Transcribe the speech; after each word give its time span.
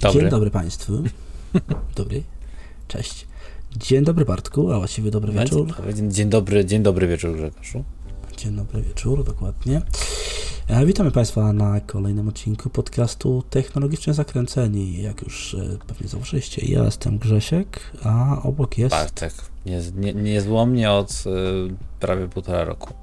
Dobry. 0.00 0.20
Dzień 0.20 0.30
dobry 0.30 0.50
Państwu. 0.50 1.02
Dobry. 1.96 2.22
Cześć. 2.88 3.26
Dzień 3.76 4.04
dobry 4.04 4.24
Bartku, 4.24 4.72
a 4.72 4.78
właściwie 4.78 5.10
dobry 5.10 5.32
wieczór. 5.32 5.66
Dzień 5.66 5.76
dobry, 5.76 6.12
dzień 6.12 6.28
dobry, 6.28 6.64
dzień 6.64 6.82
dobry 6.82 7.08
wieczór 7.08 7.36
Grzegorzu. 7.36 7.84
Dzień 8.36 8.56
dobry 8.56 8.82
wieczór, 8.82 9.24
dokładnie. 9.24 9.82
E, 10.68 10.86
Witamy 10.86 11.10
Państwa 11.10 11.52
na 11.52 11.80
kolejnym 11.80 12.28
odcinku 12.28 12.70
podcastu 12.70 13.42
Technologicznie 13.50 14.14
Zakręceni. 14.14 15.02
Jak 15.02 15.22
już 15.22 15.54
e, 15.54 15.78
pewnie 15.86 16.08
zauważyliście, 16.08 16.66
ja 16.66 16.84
jestem 16.84 17.18
Grzesiek, 17.18 17.80
a 18.04 18.42
obok 18.42 18.78
jest... 18.78 18.94
Bartek, 18.94 19.34
nie, 19.66 19.80
nie, 19.94 20.14
niezłomnie 20.14 20.90
od 20.90 21.10
y, 21.10 21.74
prawie 22.00 22.28
półtora 22.28 22.64
roku. 22.64 22.94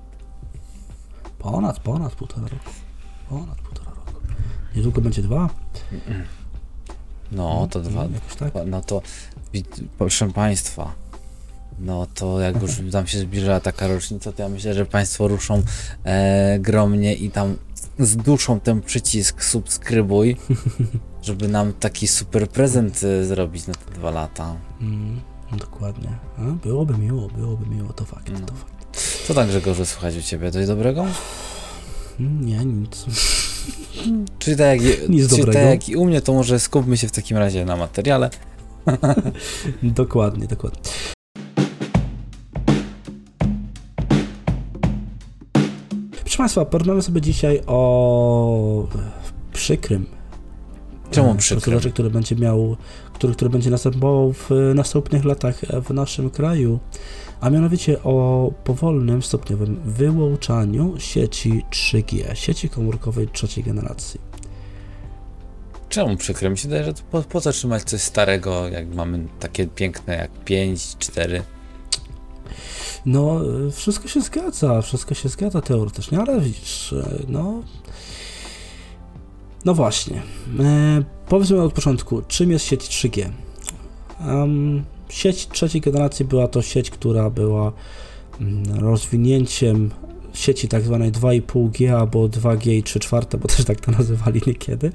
Ponad, 1.40 1.80
ponad 1.80 2.16
półtora 2.16 2.48
roku. 2.48 2.72
Ponad 3.30 3.62
półtora 3.62 3.92
roku. 3.92 4.22
Niedługo 4.76 5.02
będzie 5.02 5.22
dwa. 5.22 5.50
No, 7.36 7.68
to 7.72 7.80
dwa, 7.82 8.04
Jakoś 8.04 8.36
tak. 8.40 8.54
no 8.66 8.82
to 8.82 9.02
proszę 9.98 10.32
Państwa, 10.32 10.94
no 11.80 12.08
to 12.16 12.40
jak 12.40 12.62
już 12.62 12.72
tam 12.92 13.08
się 13.08 13.20
zbliża 13.20 13.60
taka 13.60 13.88
rocznica, 13.88 14.32
to 14.32 14.44
ja 14.44 14.50
myślę, 14.50 14.74
że 14.74 14.86
Państwo 14.86 15.28
ruszą 15.28 15.62
e, 16.04 16.60
gromnie 16.60 17.14
i 17.14 17.32
tam 17.32 17.56
zduszą 18.00 18.60
ten 18.60 18.82
przycisk 18.82 19.44
subskrybuj, 19.44 20.38
żeby 21.24 21.48
nam 21.48 21.74
taki 21.74 22.08
super 22.08 22.50
prezent 22.50 23.04
y, 23.04 23.26
zrobić 23.26 23.68
na 23.68 23.74
te 23.74 23.92
dwa 23.92 24.12
lata. 24.12 24.56
Mm, 24.82 25.22
dokładnie. 25.60 26.10
A, 26.38 26.42
byłoby 26.42 26.98
miło, 26.98 27.28
byłoby 27.28 27.66
miło, 27.76 27.94
to 27.94 28.06
fakt, 28.06 28.30
No. 28.34 28.40
to 28.40 28.54
fakt. 28.54 28.76
Co 29.28 29.34
tak 29.34 29.48
Grzegorzu 29.48 29.86
słychać 29.86 30.16
u 30.18 30.22
Ciebie? 30.22 30.52
Coś 30.52 30.68
dobrego? 30.68 31.06
Nie, 32.20 32.66
nic. 32.66 33.06
Czyli 34.40 34.58
tak, 34.58 34.82
jak, 34.82 35.10
Nic 35.10 35.30
czyli 35.30 35.46
tak 35.46 35.56
jak 35.56 35.90
i 35.90 35.96
u 35.96 36.06
mnie, 36.06 36.22
to 36.22 36.34
może 36.34 36.60
skupmy 36.60 36.98
się 36.98 37.08
w 37.08 37.12
takim 37.12 37.38
razie 37.38 37.66
na 37.66 37.76
materiale. 37.76 38.30
Dokładnie, 39.84 40.48
dokładnie. 40.48 40.80
Proszę 46.22 46.38
Państwa, 46.38 46.66
porozmawiamy 46.66 47.02
sobie 47.02 47.22
dzisiaj 47.22 47.62
o 47.68 48.88
przykrym. 49.54 50.06
Czemu 51.16 51.32
e, 51.32 51.36
przykrym? 51.36 51.62
procederze, 51.62 51.92
który 51.92 52.10
będzie 52.10 52.36
miał, 52.36 52.78
który, 53.14 53.34
który 53.34 53.50
będzie 53.50 53.70
następował 53.70 54.34
w 54.34 54.50
następnych 54.76 55.26
latach 55.26 55.62
w 55.84 55.94
naszym 55.94 56.30
kraju, 56.30 56.80
a 57.42 57.50
mianowicie 57.50 58.04
o 58.04 58.52
powolnym, 58.64 59.24
stopniowym 59.24 59.82
wyłączaniu 59.86 60.96
sieci 60.98 61.66
3G, 61.72 62.34
sieci 62.34 62.70
komórkowej 62.70 63.28
trzeciej 63.28 63.64
generacji. 63.64 64.20
Czemu 65.90 66.18
przykro? 66.18 66.50
Mi 66.50 66.58
się 66.58 66.68
wydaje, 66.68 66.86
że 66.86 66.94
po, 67.12 67.22
po 67.22 67.42
co 67.42 67.52
trzymać 67.52 67.84
coś 67.84 68.02
starego, 68.02 68.70
jak 68.70 68.96
mamy 68.96 69.28
takie 69.40 69.68
piękne 69.68 70.16
jak 70.16 70.32
5, 70.32 70.96
4. 71.00 71.44
No, 73.06 73.42
e, 73.68 73.72
wszystko 73.72 74.08
się 74.08 74.22
zgadza, 74.22 74.82
wszystko 74.82 75.14
się 75.14 75.30
zgadza 75.30 75.62
teoretycznie, 75.62 76.20
ale 76.20 76.42
widzisz, 76.42 76.94
e, 76.94 77.20
no. 77.28 77.64
No 79.66 79.74
właśnie. 79.74 80.22
E, 80.60 81.04
powiedzmy 81.30 81.62
od 81.62 81.74
początku, 81.74 82.22
czym 82.28 82.52
jest 82.52 82.66
sieć 82.66 82.82
3G? 82.82 83.30
Em, 84.20 84.84
sieć 85.10 85.48
trzeciej 85.48 85.82
generacji 85.82 86.26
była 86.26 86.48
to 86.48 86.62
sieć, 86.62 86.90
która 86.90 87.30
była 87.30 87.72
mm, 88.42 88.80
rozwinięciem 88.80 89.92
sieci 90.34 90.68
tak 90.68 90.84
zwanej 90.84 91.12
2,5G 91.12 91.88
albo 91.88 92.26
2G 92.26 92.72
i 92.72 92.84
3 92.84 93.00
czwarte, 93.00 93.38
bo 93.38 93.48
też 93.58 93.66
tak 93.66 93.82
to 93.82 93.92
nazywali 93.92 94.42
niekiedy. 94.48 94.92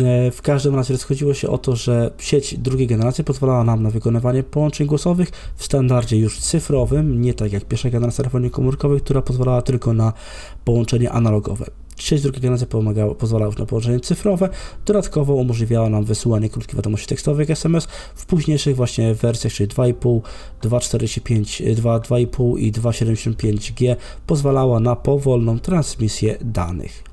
E, 0.00 0.30
W 0.30 0.42
każdym 0.42 0.74
razie 0.74 0.94
rozchodziło 0.94 1.34
się 1.34 1.48
o 1.48 1.58
to, 1.58 1.76
że 1.76 2.10
sieć 2.18 2.58
drugiej 2.58 2.86
generacji 2.86 3.24
pozwalała 3.24 3.64
nam 3.64 3.82
na 3.82 3.90
wykonywanie 3.90 4.42
połączeń 4.42 4.86
głosowych 4.86 5.30
w 5.56 5.64
standardzie 5.64 6.16
już 6.16 6.38
cyfrowym, 6.38 7.20
nie 7.20 7.34
tak 7.34 7.52
jak 7.52 7.64
pierwsza 7.64 7.90
generacja 7.90 8.22
telefonii 8.24 8.50
komórkowej, 8.50 9.00
która 9.00 9.22
pozwalała 9.22 9.62
tylko 9.62 9.92
na 9.92 10.12
połączenie 10.64 11.10
analogowe. 11.12 11.66
Sieć 11.98 12.22
drugiej 12.22 12.40
generacji 12.40 12.66
pomagała, 12.66 13.14
pozwalała 13.14 13.46
już 13.46 13.58
na 13.58 13.66
połączenie 13.66 14.00
cyfrowe, 14.00 14.48
dodatkowo 14.86 15.34
umożliwiała 15.34 15.90
nam 15.90 16.04
wysyłanie 16.04 16.48
krótkich 16.48 16.76
wiadomości 16.76 17.06
tekstowych 17.06 17.50
SMS 17.50 17.88
w 18.14 18.26
późniejszych 18.26 18.76
właśnie 18.76 19.14
wersjach, 19.14 19.52
czyli 19.52 19.68
2,5, 19.68 20.20
2,45, 20.62 21.74
2, 21.74 21.98
2,5 21.98 22.58
i 22.58 22.72
2,75G 22.72 23.96
pozwalała 24.26 24.80
na 24.80 24.96
powolną 24.96 25.58
transmisję 25.58 26.38
danych. 26.40 27.04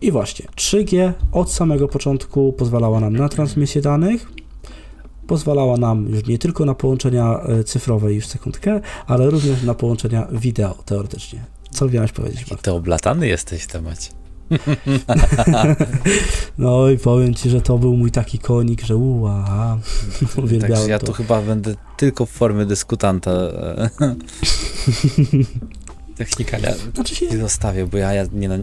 I 0.00 0.12
właśnie 0.12 0.46
3G 0.56 1.12
od 1.32 1.52
samego 1.52 1.88
początku 1.88 2.52
pozwalała 2.52 3.00
nam 3.00 3.16
na 3.16 3.28
transmisję 3.28 3.82
danych, 3.82 4.32
pozwalała 5.26 5.76
nam 5.76 6.08
już 6.08 6.26
nie 6.26 6.38
tylko 6.38 6.64
na 6.64 6.74
połączenia 6.74 7.40
e, 7.40 7.64
cyfrowe 7.64 8.12
już 8.12 8.26
sekundkę, 8.26 8.80
ale 9.06 9.30
również 9.30 9.62
na 9.62 9.74
połączenia 9.74 10.26
wideo 10.32 10.74
teoretycznie. 10.84 11.57
Co 11.78 11.88
miałeś 11.88 12.12
powiedzieć, 12.12 12.40
I 12.40 12.44
Bartek? 12.44 12.60
ty 12.60 12.72
oblatany 12.72 13.26
jesteś 13.26 13.62
w 13.62 13.66
temacie. 13.66 14.10
No 16.58 16.88
i 16.88 16.98
powiem 16.98 17.34
Ci, 17.34 17.50
że 17.50 17.60
to 17.60 17.78
był 17.78 17.96
mój 17.96 18.10
taki 18.10 18.38
konik, 18.38 18.82
że 18.82 18.96
uła, 18.96 19.78
uwielbiałem 20.44 20.76
Także 20.76 20.90
ja 20.90 20.98
to. 20.98 21.06
tu 21.06 21.12
chyba 21.12 21.42
będę 21.42 21.74
tylko 21.96 22.26
w 22.26 22.30
formie 22.30 22.66
dyskutanta 22.66 23.30
e, 23.30 23.90
technikalia 26.16 26.74
Znaczy 26.94 27.14
się, 27.14 27.26
nie 27.26 27.38
zostawię, 27.38 27.86
bo 27.86 27.98
ja, 27.98 28.12
ja 28.12 28.24
nie... 28.32 28.48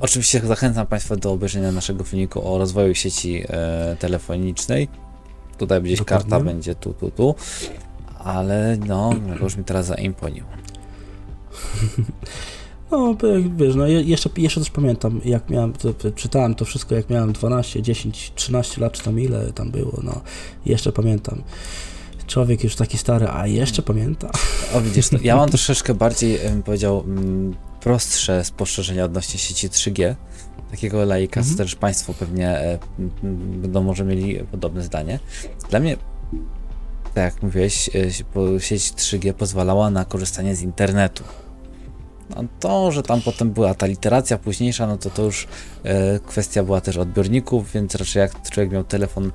Oczywiście 0.00 0.40
zachęcam 0.40 0.86
Państwa 0.86 1.16
do 1.16 1.32
obejrzenia 1.32 1.72
naszego 1.72 2.04
filmiku 2.04 2.54
o 2.54 2.58
rozwoju 2.58 2.94
sieci 2.94 3.44
e, 3.48 3.96
telefonicznej. 3.98 4.88
Tutaj 5.58 5.82
gdzieś 5.82 5.98
Dokładnie. 5.98 6.30
karta 6.30 6.44
będzie 6.44 6.74
tu, 6.74 6.92
tu, 6.92 7.10
tu. 7.10 7.34
Ale 8.18 8.76
no, 8.86 9.14
już 9.42 9.56
mi 9.56 9.64
teraz 9.64 9.86
zaimponił. 9.86 10.44
no 12.90 13.16
jak 13.34 13.56
wiesz, 13.56 13.74
no 13.74 13.86
je- 13.86 14.02
jeszcze, 14.02 14.30
jeszcze 14.36 14.60
też 14.60 14.70
pamiętam, 14.70 15.20
jak 15.24 15.50
miałem, 15.50 15.72
to, 15.72 15.94
czytałem 16.16 16.54
to 16.54 16.64
wszystko, 16.64 16.94
jak 16.94 17.10
miałem 17.10 17.32
12, 17.32 17.82
10, 17.82 18.32
13 18.34 18.80
lat, 18.80 18.92
czy 18.92 19.02
tam 19.02 19.20
ile 19.20 19.52
tam 19.52 19.70
było, 19.70 20.00
no 20.02 20.20
jeszcze 20.66 20.92
pamiętam. 20.92 21.42
Człowiek 22.26 22.64
już 22.64 22.76
taki 22.76 22.98
stary, 22.98 23.28
a 23.28 23.46
jeszcze 23.46 23.82
pamięta. 23.82 24.30
O 24.74 24.80
widzisz, 24.80 25.08
to 25.08 25.16
ja 25.22 25.36
mam 25.36 25.48
troszeczkę 25.56 25.94
bardziej, 25.94 26.38
bym 26.38 26.62
powiedział, 26.62 27.00
mm, 27.06 27.54
prostsze 27.80 28.44
spostrzeżenia 28.44 29.04
odnośnie 29.04 29.38
sieci 29.40 29.68
3G. 29.68 30.14
Takiego 30.70 31.04
laika, 31.04 31.40
Mhm. 31.40 31.56
co 31.56 31.62
też 31.62 31.74
Państwo 31.74 32.14
pewnie 32.14 32.48
e, 32.48 32.78
będą 33.62 33.82
może 33.82 34.04
mieli 34.04 34.38
podobne 34.50 34.82
zdanie. 34.82 35.18
Dla 35.70 35.80
mnie, 35.80 35.96
tak 37.14 37.24
jak 37.34 37.42
mówiłeś, 37.42 37.90
e, 37.96 38.60
sieć 38.60 38.92
3G 38.92 39.32
pozwalała 39.32 39.90
na 39.90 40.04
korzystanie 40.04 40.56
z 40.56 40.62
internetu. 40.62 41.24
No 42.36 42.44
to, 42.60 42.92
że 42.92 43.02
tam 43.02 43.20
potem 43.20 43.50
była 43.50 43.74
ta 43.74 43.86
literacja 43.86 44.38
późniejsza, 44.38 44.86
no 44.86 44.98
to 44.98 45.10
to 45.10 45.22
już 45.22 45.46
e, 45.84 46.18
kwestia 46.18 46.62
była 46.62 46.80
też 46.80 46.96
odbiorników, 46.96 47.72
więc 47.72 47.94
raczej 47.94 48.20
jak 48.20 48.42
człowiek 48.50 48.72
miał 48.72 48.84
telefon, 48.84 49.32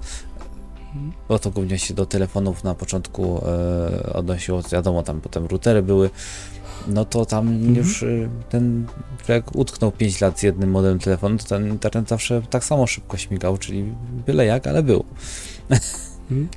bo 1.29 1.39
to 1.39 1.51
głównie 1.51 1.79
się 1.79 1.93
do 1.93 2.05
telefonów 2.05 2.63
na 2.63 2.75
początku 2.75 3.41
e, 3.47 4.13
odnosiło, 4.13 4.61
wiadomo, 4.71 5.03
tam 5.03 5.21
potem 5.21 5.45
routery 5.45 5.81
były, 5.81 6.09
no 6.87 7.05
to 7.05 7.25
tam 7.25 7.47
Mhm. 7.47 7.75
już 7.75 8.03
e, 8.03 8.07
ten 8.49 8.85
człowiek 9.25 9.55
utknął 9.55 9.91
5 9.91 10.21
lat 10.21 10.39
z 10.39 10.43
jednym 10.43 10.71
modelem 10.71 10.99
telefonu, 10.99 11.37
to 11.37 11.45
ten 11.45 11.67
internet 11.69 12.09
zawsze 12.09 12.41
tak 12.49 12.63
samo 12.63 12.87
szybko 12.87 13.17
śmigał, 13.17 13.57
czyli 13.57 13.93
byle 14.25 14.45
jak, 14.45 14.67
ale 14.67 14.83
był. 14.83 15.05
Mhm. 16.31 16.47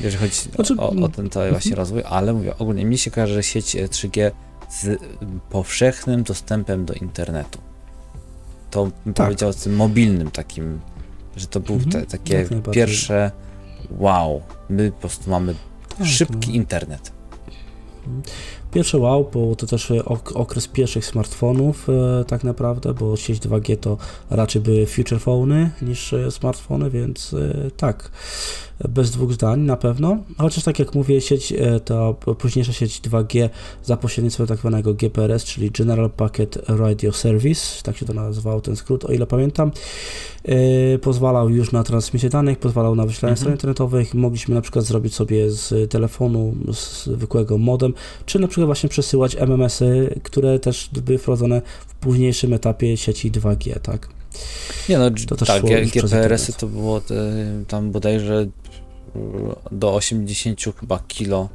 Jeżeli 0.00 0.16
chodzi 0.16 0.50
Znaczy, 0.54 0.74
o, 0.78 0.90
o 0.90 1.08
ten 1.08 1.30
cały 1.30 1.50
właśnie 1.50 1.76
rozwój, 1.76 2.02
ale 2.08 2.32
mówię, 2.32 2.58
ogólnie 2.58 2.84
mi 2.84 2.98
się 2.98 3.10
kojarzy 3.10 3.42
sieć 3.42 3.76
e, 3.76 3.88
3G 3.88 4.30
z 4.70 4.84
y, 4.84 4.98
powszechnym 5.50 6.22
dostępem 6.22 6.84
do 6.84 6.94
internetu. 6.94 7.58
To 8.70 8.84
bym 9.04 9.14
Tak. 9.14 9.26
powiedział 9.26 9.52
z 9.52 9.56
tym 9.56 9.76
mobilnym 9.76 10.30
takim, 10.30 10.80
że 11.36 11.46
to 11.46 11.60
był 11.60 11.74
Mhm, 11.74 11.92
te, 11.92 12.18
takie 12.18 12.48
pierwsze 12.72 13.30
wow, 13.98 14.42
my 14.68 14.92
po 14.92 14.98
prostu 14.98 15.30
mamy 15.30 15.54
Tak, 15.98 16.06
szybki 16.06 16.48
no. 16.48 16.54
internet. 16.54 17.12
Pierwsze 18.72 18.98
wow, 18.98 19.30
bo 19.34 19.56
to 19.56 19.66
też 19.66 19.90
e, 19.90 20.04
ok 20.04 20.32
okres 20.34 20.68
pierwszych 20.68 21.06
smartfonów 21.06 21.88
e, 21.88 22.24
tak 22.24 22.44
naprawdę, 22.44 22.94
bo 22.94 23.16
sieć 23.16 23.40
2G 23.40 23.76
to 23.76 23.96
raczej 24.30 24.62
były 24.62 24.86
feature 24.86 25.20
phony 25.20 25.70
niż 25.82 26.12
e, 26.12 26.30
smartfony, 26.30 26.90
więc 26.90 27.34
tak, 27.76 28.10
bez 28.88 29.10
dwóch 29.10 29.32
zdań 29.32 29.60
na 29.60 29.76
pewno. 29.76 30.18
Chociaż 30.38 30.64
tak 30.64 30.78
jak 30.78 30.94
mówię, 30.94 31.20
sieć, 31.20 31.54
ta 31.84 32.12
późniejsza 32.12 32.72
sieć 32.72 33.00
2G 33.00 33.48
za 33.84 33.96
pośrednictwem 33.96 34.46
tak 34.46 34.58
zwanego 34.58 34.94
GPRS, 34.94 35.44
czyli 35.44 35.70
General 35.70 36.10
Packet 36.10 36.58
Radio 36.68 37.12
Service, 37.12 37.82
tak 37.82 37.96
się 37.96 38.06
to 38.06 38.14
nazywało 38.14 38.60
ten 38.60 38.76
skrót, 38.76 39.04
o 39.04 39.12
ile 39.12 39.26
pamiętam, 39.26 39.70
pozwalał 41.02 41.50
już 41.50 41.72
na 41.72 41.82
transmisję 41.82 42.30
danych, 42.30 42.58
pozwalał 42.58 42.94
na 42.94 43.06
wyświetlanie 43.06 43.32
Mhm. 43.32 43.36
stron 43.38 43.52
internetowych, 43.54 44.14
mogliśmy 44.14 44.54
na 44.54 44.60
przykład 44.60 44.84
zrobić 44.84 45.14
sobie 45.14 45.50
z 45.50 45.90
telefonu 45.90 46.54
z 46.72 47.06
zwykłego 47.06 47.58
modem, 47.58 47.94
czy 48.26 48.38
na 48.38 48.48
przykład 48.48 48.57
właśnie 48.66 48.88
przesyłać 48.88 49.36
MMS-y, 49.36 50.20
które 50.22 50.58
też 50.58 50.90
były 50.92 51.18
wprowadzone 51.18 51.62
w 51.88 51.94
późniejszym 51.94 52.52
etapie 52.52 52.96
sieci 52.96 53.32
2G, 53.32 53.80
tak? 53.80 54.08
Nie 54.88 54.98
no, 54.98 55.10
To 55.26 55.36
też 55.36 55.48
tak, 55.48 55.62
GPRS-y 55.92 56.52
to 56.52 56.66
było 56.66 56.98
e, 56.98 57.02
tam 57.68 57.90
bodajże 57.90 58.46
do 59.72 59.94
80 59.94 60.60
chyba 60.80 60.98
kilo 61.08 61.48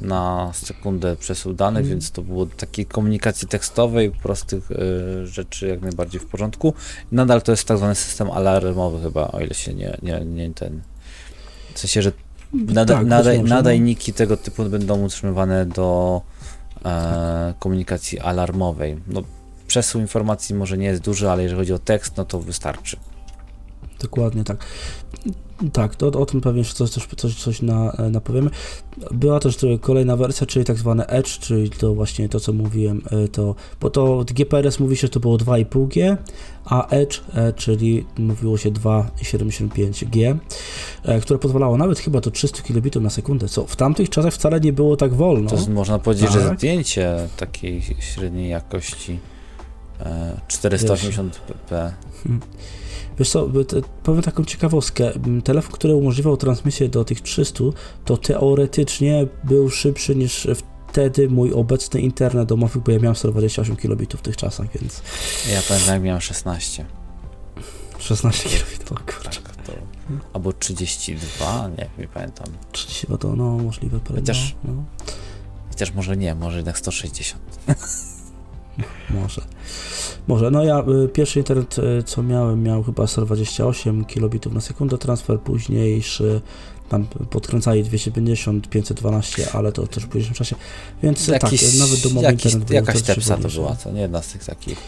na 0.00 0.50
sekundę 0.54 1.16
przesył 1.16 1.52
danych, 1.52 1.80
Mm. 1.80 1.90
więc 1.90 2.10
to 2.10 2.22
było 2.22 2.46
takiej 2.46 2.86
komunikacji 2.86 3.48
tekstowej, 3.48 4.10
prostych 4.10 4.70
e, 4.70 5.26
rzeczy 5.26 5.68
jak 5.68 5.80
najbardziej 5.80 6.20
w 6.20 6.26
porządku. 6.26 6.74
Nadal 7.12 7.42
to 7.42 7.52
jest 7.52 7.64
tak 7.64 7.78
zwany 7.78 7.94
system 7.94 8.30
alarmowy 8.30 9.02
chyba, 9.02 9.28
o 9.28 9.40
ile 9.40 9.54
się 9.54 9.74
nie, 9.74 9.98
nie, 10.02 10.20
nie 10.20 10.54
ten... 10.54 10.80
W 11.74 11.78
sensie, 11.78 12.02
że 12.02 12.12
nada, 12.52 12.94
Tak, 12.94 13.06
nadaj, 13.06 13.42
nadajniki 13.42 14.12
tego 14.12 14.36
typu 14.36 14.64
będą 14.64 15.02
utrzymywane 15.04 15.66
do 15.66 16.20
e, 16.84 17.54
komunikacji 17.58 18.20
alarmowej. 18.20 18.96
No, 19.08 19.22
przesył 19.66 20.00
informacji 20.00 20.54
może 20.54 20.78
nie 20.78 20.86
jest 20.86 21.02
duży, 21.02 21.30
ale 21.30 21.42
jeżeli 21.42 21.60
chodzi 21.60 21.72
o 21.72 21.78
tekst, 21.78 22.16
no 22.16 22.24
to 22.24 22.40
wystarczy. 22.40 22.96
Dokładnie 24.06 24.44
tak. 24.44 24.66
Tak, 25.72 25.96
to 25.96 26.06
o 26.06 26.26
tym 26.26 26.40
pewnie 26.40 26.64
coś, 26.64 26.90
coś, 26.90 27.06
coś, 27.16 27.34
coś 27.34 27.62
na, 27.62 27.96
napowiemy. 28.10 28.50
Była 29.10 29.40
też 29.40 29.58
kolejna 29.80 30.16
wersja, 30.16 30.46
czyli 30.46 30.64
tak 30.64 30.78
zwane 30.78 31.06
Edge, 31.06 31.38
czyli 31.38 31.70
to 31.70 31.94
właśnie 31.94 32.28
to, 32.28 32.40
co 32.40 32.52
mówiłem, 32.52 33.02
e, 33.10 33.28
to, 33.28 33.54
bo 33.80 33.90
to 33.90 34.24
GPRS 34.34 34.80
mówi 34.80 34.96
się, 34.96 35.00
że 35.00 35.08
to 35.08 35.20
było 35.20 35.36
2,5G, 35.36 36.16
a 36.64 36.88
Edge, 36.88 37.20
e, 37.34 37.52
czyli 37.52 38.06
mówiło 38.18 38.58
się 38.58 38.70
2,75G, 38.70 40.36
e, 41.02 41.20
które 41.20 41.38
pozwalało 41.38 41.76
nawet 41.76 41.98
chyba 41.98 42.20
do 42.20 42.30
300 42.30 42.62
kilobitów 42.62 43.02
na 43.02 43.10
sekundę, 43.10 43.48
co 43.48 43.66
w 43.66 43.76
tamtych 43.76 44.10
czasach 44.10 44.34
wcale 44.34 44.60
nie 44.60 44.72
było 44.72 44.96
tak 44.96 45.14
wolno. 45.14 45.50
To 45.50 45.56
jest, 45.56 45.68
można 45.68 45.98
powiedzieć, 45.98 46.32
że 46.32 46.40
Tak. 46.40 46.58
zdjęcie 46.58 47.28
takiej 47.36 47.82
średniej 48.00 48.50
jakości 48.50 49.18
e, 50.00 50.40
480p. 50.48 51.90
Wiesz 53.18 53.30
co, 53.30 53.48
powiem 54.02 54.22
taką 54.22 54.44
ciekawostkę. 54.44 55.14
M, 55.14 55.42
Telefon, 55.42 55.72
który 55.72 55.94
umożliwiał 55.94 56.36
transmisję 56.36 56.88
do 56.88 57.04
tych 57.04 57.20
300, 57.20 57.64
to 58.04 58.16
teoretycznie 58.16 59.26
był 59.44 59.70
szybszy 59.70 60.16
niż 60.16 60.48
wtedy 60.88 61.28
mój 61.28 61.52
obecny 61.52 62.00
internet 62.00 62.48
domowy, 62.48 62.80
bo 62.80 62.92
ja 62.92 62.98
miałem 62.98 63.16
128 63.16 63.76
kilobitów 63.76 64.20
w 64.20 64.22
tych 64.22 64.36
czasach, 64.36 64.66
więc 64.80 65.02
Ja 65.52 65.60
pamiętam, 65.68 66.02
miałem 66.02 66.20
16. 66.20 66.86
16 67.98 68.48
kilobitów, 68.48 68.98
kurczę. 68.98 69.40
Tak, 69.40 69.56
to, 69.56 69.72
albo 70.32 70.52
32, 70.52 71.70
nie, 71.78 71.88
nie 71.98 72.08
pamiętam. 72.08 72.46
30 72.72 73.06
chyba 73.06 73.18
to 73.18 73.36
no, 73.36 73.44
możliwe 73.58 74.00
pewnie. 74.00 74.20
Chociaż- 74.20 74.54
no, 74.64 74.72
Chociaż 75.70 75.92
może 75.94 76.16
nie, 76.16 76.34
może 76.34 76.56
jednak 76.56 76.78
160. 76.78 77.42
może. 79.10 79.42
Może. 80.28 80.50
No 80.50 80.64
ja 80.64 80.84
y, 81.04 81.08
pierwszy 81.08 81.38
internet, 81.38 81.78
y, 81.78 82.02
co 82.02 82.22
miałem, 82.22 82.62
miał 82.62 82.82
chyba 82.82 83.06
128 83.06 84.04
kilobitów 84.04 84.52
na 84.52 84.60
sekundę, 84.60 84.98
transfer 84.98 85.40
późniejszy 85.40 86.40
tam 86.88 87.06
podkręcali 87.30 87.84
250, 87.84 88.68
512, 88.70 89.46
ale 89.52 89.72
to 89.72 89.86
też 89.86 90.04
w 90.04 90.06
późniejszym 90.08 90.34
czasie. 90.34 90.56
Więc 91.02 91.26
tak, 91.26 91.42
nawet 91.78 92.00
domowy 92.02 92.26
jakiś, 92.26 92.44
internet 92.44 92.68
był 92.68 92.74
Jakaś 92.74 93.02
tepsa 93.02 93.36
to 93.36 93.48
była, 93.48 93.76
co 93.76 93.92
nie 93.92 94.00
jedna 94.00 94.22
z 94.22 94.28
tych 94.28 94.44
takich. 94.44 94.78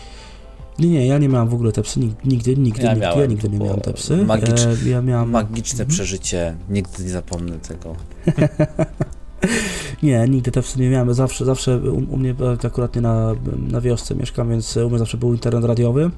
Nie, 0.78 0.88
nie, 0.88 1.06
ja 1.06 1.18
nie 1.18 1.28
miałem 1.28 1.48
w 1.48 1.54
ogóle 1.54 1.72
tepsy, 1.72 2.00
nig- 2.00 2.14
nigdy, 2.24 2.56
nigdy, 2.56 2.82
Ja 2.82 2.90
nigdy, 2.90 3.04
ja 3.06 3.14
miałem, 3.14 3.30
nigdy 3.30 3.48
to 3.48 3.52
nie 3.54 3.58
miałem 3.58 3.80
tepsy. 3.80 4.16
magicz- 4.16 4.86
E, 4.86 4.88
ja 4.88 5.02
miałem... 5.02 5.30
Magiczne 5.30 5.72
Mhm. 5.82 5.88
przeżycie, 5.88 6.56
nigdy 6.70 7.02
nie 7.04 7.10
zapomnę 7.10 7.58
tego. 7.58 7.96
Nie, 10.02 10.28
nigdy 10.28 10.50
tepsy 10.50 10.80
nie 10.80 10.90
miałem, 10.90 11.14
zawsze, 11.14 11.44
zawsze 11.44 11.78
u, 11.78 12.14
u 12.14 12.16
mnie 12.16 12.34
e, 12.62 12.66
akurat 12.66 12.94
nie 12.94 13.02
na, 13.02 13.34
na 13.68 13.80
wiosce 13.80 14.14
mieszkam, 14.14 14.50
więc 14.50 14.76
u 14.76 14.90
mnie 14.90 14.98
zawsze 14.98 15.16
był 15.16 15.32
internet 15.32 15.64
radiowy. 15.64 16.10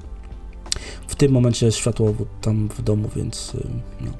W 1.07 1.15
tym 1.15 1.31
momencie 1.31 1.65
jest 1.65 1.77
światłowód 1.77 2.27
tam 2.41 2.69
w 2.69 2.81
domu, 2.81 3.09
więc 3.15 3.55
y, 3.55 3.67
no, 4.01 4.11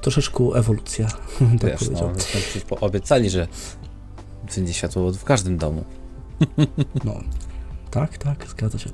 troszeczkę 0.00 0.44
ewolucja, 0.44 1.06
tak 1.60 1.70
Wiesz, 1.70 1.78
powiedział. 1.78 2.12
no, 2.70 2.76
obiecali, 2.80 3.30
że 3.30 3.48
będzie 4.56 4.74
światłowód 4.74 5.16
w 5.16 5.24
każdym 5.24 5.58
domu. 5.58 5.84
No. 7.04 7.20
Tak, 7.90 8.18
tak, 8.18 8.46
zgadza 8.48 8.78
się. 8.78 8.90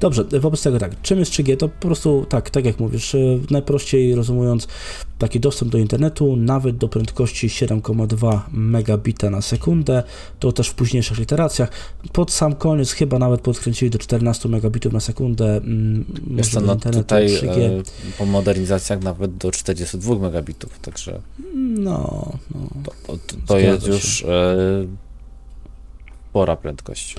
Dobrze, 0.00 0.24
wobec 0.24 0.62
tego 0.62 0.78
tak, 0.78 1.02
czym 1.02 1.18
jest 1.18 1.32
3G? 1.32 1.56
To 1.56 1.68
po 1.68 1.86
prostu 1.86 2.26
tak, 2.28 2.50
tak 2.50 2.64
jak 2.64 2.80
mówisz, 2.80 3.14
e, 3.14 3.18
najprościej 3.50 4.14
rozumując, 4.14 4.68
taki 5.18 5.40
dostęp 5.40 5.72
do 5.72 5.78
internetu, 5.78 6.36
nawet 6.36 6.76
do 6.76 6.88
prędkości 6.88 7.48
7,2 7.48 8.40
megabita 8.52 9.30
na 9.30 9.42
sekundę, 9.42 10.02
to 10.40 10.52
też 10.52 10.68
w 10.68 10.74
późniejszych 10.74 11.18
literacjach. 11.18 11.70
Pod 12.12 12.32
sam 12.32 12.54
koniec 12.54 12.92
chyba 12.92 13.18
nawet 13.18 13.40
podkręcili 13.40 13.90
do 13.90 13.98
14 13.98 14.48
megabitów 14.48 14.92
na 14.92 15.00
sekundę 15.00 15.56
mm, 15.56 16.04
Wiesz 16.30 16.48
co, 16.48 16.60
no 16.60 16.76
tutaj 16.76 17.26
3G. 17.28 17.60
e, 17.60 17.82
po 18.18 18.26
modernizacjach 18.26 19.02
nawet 19.02 19.36
do 19.36 19.50
42 19.50 20.18
megabitów, 20.18 20.78
także 20.78 21.20
No, 21.54 22.32
no. 22.54 22.60
to, 22.84 22.92
to, 23.06 23.36
to, 23.46 23.58
jest 23.58 23.86
już 23.86 24.24
e, 24.24 24.56
spora 26.30 26.56
prędkość. 26.56 27.16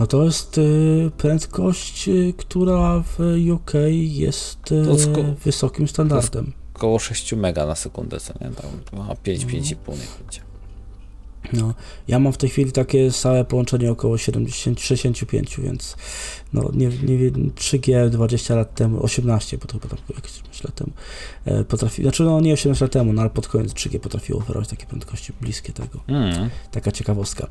No 0.00 0.06
to 0.06 0.24
jest 0.24 0.58
y, 0.58 1.10
prędkość, 1.16 2.08
y, 2.08 2.34
która 2.36 3.02
w 3.06 3.18
UK 3.52 3.72
jest 3.90 4.72
y, 4.72 4.84
wysokim 5.44 5.88
standardem. 5.88 6.52
Około 6.74 6.98
6 6.98 7.32
mega 7.32 7.66
na 7.66 7.74
sekundę, 7.74 8.20
co 8.20 8.32
nie? 8.40 8.50
Tam 8.50 8.70
chyba 8.90 9.16
5, 9.22 9.42
Mhm. 9.42 9.62
5,5 9.62 9.92
nie 9.92 10.06
będzie. 10.22 10.40
No, 11.52 11.74
ja 12.08 12.18
mam 12.18 12.32
w 12.32 12.36
tej 12.36 12.50
chwili 12.50 12.72
takie 12.72 13.12
stałe 13.12 13.44
połączenie 13.44 13.92
około 13.92 14.18
70, 14.18 14.80
65, 14.80 15.60
więc 15.60 15.96
no 16.52 16.70
nie, 16.72 16.88
nie 16.88 17.18
wiem, 17.18 17.50
3G 17.54 18.10
20 18.10 18.54
lat 18.54 18.74
temu, 18.74 19.02
18, 19.02 19.58
bo 19.58 19.66
to 19.66 19.72
chyba 19.78 19.88
tam 19.88 19.98
jakieś 20.16 20.32
18 20.32 20.64
lat 20.64 20.74
temu 20.74 20.90
e, 21.44 21.64
potrafi, 21.64 22.02
znaczy 22.02 22.22
no 22.22 22.40
nie 22.40 22.52
18 22.52 22.84
lat 22.84 22.92
temu, 22.92 23.12
no 23.12 23.20
ale 23.20 23.30
pod 23.30 23.48
koniec 23.48 23.72
3G 23.72 23.98
potrafiło 23.98 24.40
oferować 24.40 24.68
takie 24.68 24.86
prędkości 24.86 25.32
bliskie 25.40 25.72
tego. 25.72 26.00
Mm. 26.08 26.50
Taka 26.70 26.92
ciekawostka. 26.92 27.46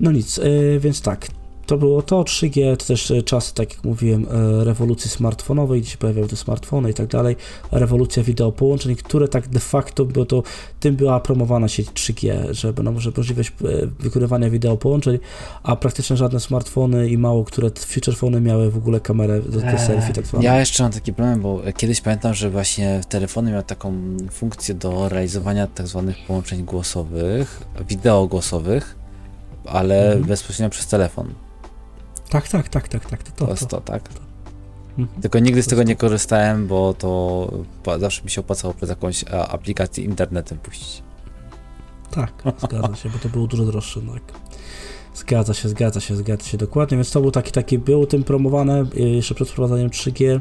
No 0.00 0.12
nic, 0.12 0.38
e, 0.38 0.42
więc 0.78 1.00
tak, 1.00 1.26
to 1.66 1.76
było 1.78 2.02
to 2.02 2.22
3G, 2.22 2.76
to 2.76 2.86
też 2.86 3.10
e, 3.10 3.22
czas, 3.22 3.52
tak 3.52 3.74
jak 3.74 3.84
mówiłem, 3.84 4.26
e, 4.30 4.64
rewolucji 4.64 5.10
smartfonowej, 5.10 5.80
gdzie 5.80 5.90
się 5.90 5.98
pojawiały 5.98 6.28
te 6.28 6.36
smartfony 6.36 6.90
i 6.90 6.94
tak 6.94 7.06
dalej, 7.06 7.36
rewolucja 7.72 8.22
wideo 8.22 8.52
połączeń, 8.52 8.96
które 8.96 9.28
tak 9.28 9.48
de 9.48 9.60
facto, 9.60 10.04
bo 10.04 10.24
to 10.26 10.42
tym 10.80 10.96
była 10.96 11.20
promowana 11.20 11.68
sieć 11.68 11.88
3G, 11.90 12.52
żeby 12.52 12.82
no, 12.82 13.00
że 13.00 13.12
możliwość 13.16 13.48
e, 13.48 13.86
wykonywania 13.86 14.50
wideo 14.50 14.76
połączeń, 14.76 15.18
a 15.62 15.76
praktycznie 15.76 16.16
żadne 16.16 16.40
smartfony 16.40 17.08
i 17.08 17.18
mało 17.18 17.44
które 17.44 17.70
feature 17.78 18.16
phony 18.16 18.40
miały 18.40 18.70
w 18.70 18.76
ogóle 18.76 19.00
kamerę 19.00 19.40
do 19.40 19.60
te 19.60 19.78
selfie 19.78 20.12
tak 20.12 20.26
zwane. 20.26 20.44
Ja 20.44 20.58
jeszcze 20.60 20.82
mam 20.82 20.92
taki 20.92 21.12
problem, 21.12 21.40
bo 21.40 21.62
kiedyś 21.76 22.00
pamiętam, 22.00 22.34
że 22.34 22.50
właśnie 22.50 23.00
telefony 23.08 23.50
miały 23.50 23.62
taką 23.62 23.94
funkcję 24.30 24.74
do 24.74 25.08
realizowania 25.08 25.66
tak 25.66 25.86
zwanych 25.86 26.16
połączeń 26.26 26.64
głosowych, 26.64 27.62
wideo 27.88 28.26
głosowych, 28.26 28.96
ale 29.66 30.06
Mhm. 30.06 30.24
bezpośrednio 30.24 30.70
przez 30.70 30.86
telefon. 30.86 31.34
Tak, 32.28 32.48
tak, 32.48 32.68
tak, 32.68 32.88
tak, 32.88 33.06
tak, 33.08 33.22
to, 33.22 33.30
To 33.30 33.44
to, 33.44 33.50
jest 33.50 33.68
to, 33.68 33.80
tak? 33.80 34.08
Mhm. 34.98 35.22
Tylko 35.22 35.38
nigdy 35.38 35.62
z 35.62 35.66
tego 35.66 35.82
nie 35.82 35.96
korzystałem, 35.96 36.66
bo 36.66 36.94
to 36.94 37.50
zawsze 37.98 38.24
mi 38.24 38.30
się 38.30 38.40
opłacało 38.40 38.74
przez 38.74 38.88
jakąś 38.88 39.24
aplikację 39.48 40.04
internetem 40.04 40.58
puścić. 40.58 41.02
Tak, 42.10 42.32
zgadza 42.58 42.96
się, 42.96 43.08
bo 43.08 43.18
to 43.18 43.28
było 43.28 43.46
dużo 43.46 43.64
droższe, 43.64 44.00
tak. 44.00 44.22
Zgadza 45.14 45.54
się, 45.54 45.68
zgadza 45.68 46.00
się, 46.00 46.16
zgadza 46.16 46.44
się 46.44 46.58
dokładnie, 46.58 46.96
więc 46.96 47.10
to 47.10 47.20
był 47.20 47.30
taki, 47.30 47.52
taki, 47.52 47.78
było 47.78 48.06
tym 48.06 48.24
promowane 48.24 48.84
y, 48.96 49.00
jeszcze 49.00 49.34
przed 49.34 49.48
wprowadzeniem 49.48 49.90
3G, 49.90 50.40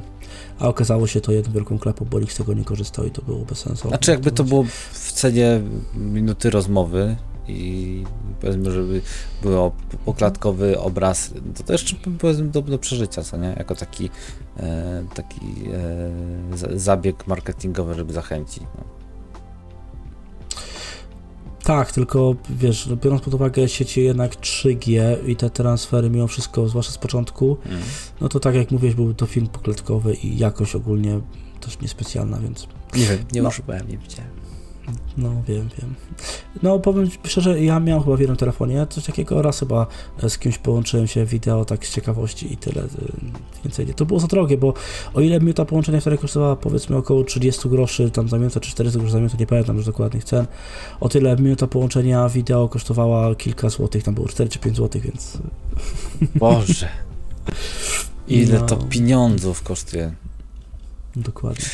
a 0.60 0.68
okazało 0.68 1.08
się 1.08 1.22
to 1.22 1.32
jedną 1.32 1.54
wielką 1.54 1.80
klepą, 1.80 2.06
bo 2.12 2.20
nikt 2.20 2.34
z 2.34 2.38
tego 2.38 2.54
nie 2.54 2.64
korzystał 2.64 3.06
i 3.06 3.12
to 3.12 3.22
było 3.22 3.40
bez 3.40 3.58
sensu. 3.58 3.88
Znaczy 3.88 4.12
jakby 4.12 4.32
to 4.32 4.44
było 4.44 4.64
w 4.92 5.12
cenie 5.12 5.62
minuty 5.96 6.50
rozmowy 6.50 7.16
i 7.48 8.04
powiedzmy, 8.42 8.72
żeby 8.72 9.02
było 9.42 9.72
poklatkowy 10.06 10.80
obraz, 10.80 11.34
to 11.58 11.64
też 11.64 11.96
powiedzmy 12.20 12.48
do, 12.48 12.62
do 12.62 12.78
przeżycia, 12.78 13.24
co 13.24 13.38
nie? 13.38 13.56
Jako 13.58 13.76
taki, 13.76 14.10
e, 14.58 15.04
taki 15.16 15.40
e, 16.54 16.58
za- 16.58 16.68
zabieg 16.80 17.28
marketingowy, 17.28 17.94
żeby 17.94 18.14
zachęcić. 18.14 18.64
No. 18.78 18.84
Tak, 21.64 21.92
tylko 21.92 22.36
wiesz, 22.50 22.90
biorąc 23.04 23.22
pod 23.22 23.34
uwagę 23.34 23.70
sieci 23.70 24.04
jednak 24.04 24.36
3G 24.36 25.00
i 25.28 25.36
te 25.36 25.50
transfery 25.50 26.10
mimo 26.10 26.28
wszystko, 26.28 26.68
zwłaszcza 26.70 26.92
z 26.92 26.98
początku, 26.98 27.58
Mm. 27.66 27.80
no 28.22 28.30
to 28.30 28.40
tak 28.40 28.56
jak 28.56 28.72
mówisz, 28.72 28.96
był 28.96 29.14
to 29.14 29.26
film 29.26 29.48
poklatkowy 29.48 30.14
i 30.14 30.38
jakość 30.38 30.76
ogólnie 30.76 31.20
też 31.62 31.80
niespecjalna, 31.82 32.40
więc 32.40 32.68
Nie 32.96 33.06
wiem, 33.06 33.20
nie 33.34 33.42
No. 33.42 33.50
używałem, 33.50 33.88
nie 33.88 33.98
widziałem. 33.98 34.32
No, 35.18 35.30
wiem, 35.48 35.70
wiem. 35.82 35.96
No, 36.64 36.80
powiem 36.80 37.10
szczerze, 37.24 37.64
ja 37.64 37.80
miałem 37.80 38.04
chyba 38.04 38.16
w 38.16 38.20
jednym 38.20 38.38
telefonie 38.38 38.88
coś 38.90 39.04
takiego, 39.06 39.42
raz 39.42 39.60
chyba 39.60 39.88
z 40.28 40.38
kimś 40.38 40.58
połączyłem 40.58 41.08
się 41.08 41.26
wideo 41.26 41.66
tak 41.66 41.86
z 41.86 41.94
ciekawości 41.96 42.54
i 42.54 42.58
tyle, 42.58 42.84
y, 42.84 42.88
więcej 43.64 43.86
nie. 43.88 43.94
To 43.94 44.06
było 44.06 44.20
za 44.20 44.28
drogie, 44.28 44.58
bo 44.58 44.74
o 45.14 45.22
ile 45.22 45.40
minuta 45.40 45.66
połączenia 45.66 46.02
wtedy 46.02 46.18
kosztowała 46.18 46.56
powiedzmy 46.56 46.98
około 46.98 47.24
30 47.24 47.70
groszy 47.70 48.12
tam 48.12 48.30
za 48.30 48.38
minutę, 48.38 48.60
czy 48.60 48.72
40 48.72 49.00
groszy 49.00 49.12
za 49.12 49.18
minutę, 49.18 49.38
nie 49.40 49.48
pamiętam 49.48 49.76
już 49.78 49.86
dokładnych 49.86 50.24
cen, 50.24 50.46
o 51.00 51.10
tyle 51.10 51.36
minuta 51.36 51.68
połączenia 51.68 52.30
wideo 52.30 52.70
kosztowała 52.70 53.36
kilka 53.36 53.70
złotych, 53.70 54.04
tam 54.04 54.14
było 54.14 54.28
4 54.28 54.50
czy 54.50 54.60
5 54.60 54.76
złotych, 54.78 55.04
więc 55.04 55.38
Boże. 56.36 56.88
Ile 58.28 58.60
No. 58.60 58.66
to 58.66 58.78
pieniądzów 58.78 59.64
kosztuje? 59.64 60.14
Dokładnie. 61.16 61.66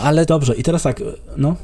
Ale 0.00 0.26
Dobrze, 0.26 0.54
i 0.56 0.62
teraz 0.62 0.82
tak, 0.82 1.02
no. 1.36 1.56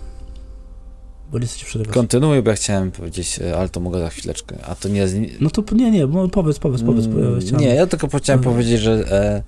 Bo 1.33 1.39
nie 1.39 1.47
chcecie 1.47 1.67
przerywać. 1.67 1.95
kontynuuj, 1.95 2.43
bo 2.43 2.51
ja 2.51 2.57
chciałem 2.57 2.91
powiedzieć, 2.91 3.39
e, 3.39 3.57
ale 3.59 3.69
to 3.69 3.81
mogę 3.81 3.99
za 4.01 4.09
chwileczkę. 4.11 4.57
A 4.65 4.75
to 4.75 4.89
nie. 4.89 5.07
No 5.41 5.51
to 5.51 5.75
nie, 5.75 5.91
nie, 5.91 6.09
powiedz, 6.33 6.59
powiedz, 6.59 6.83
powiedz. 6.83 7.05
chciałem- 7.41 7.61
Nie, 7.61 7.75
ja 7.75 7.87
tylko 7.87 8.19
chciałem 8.19 8.43
powiedzieć, 8.43 8.81
że 8.81 8.93
e, 9.11 9.43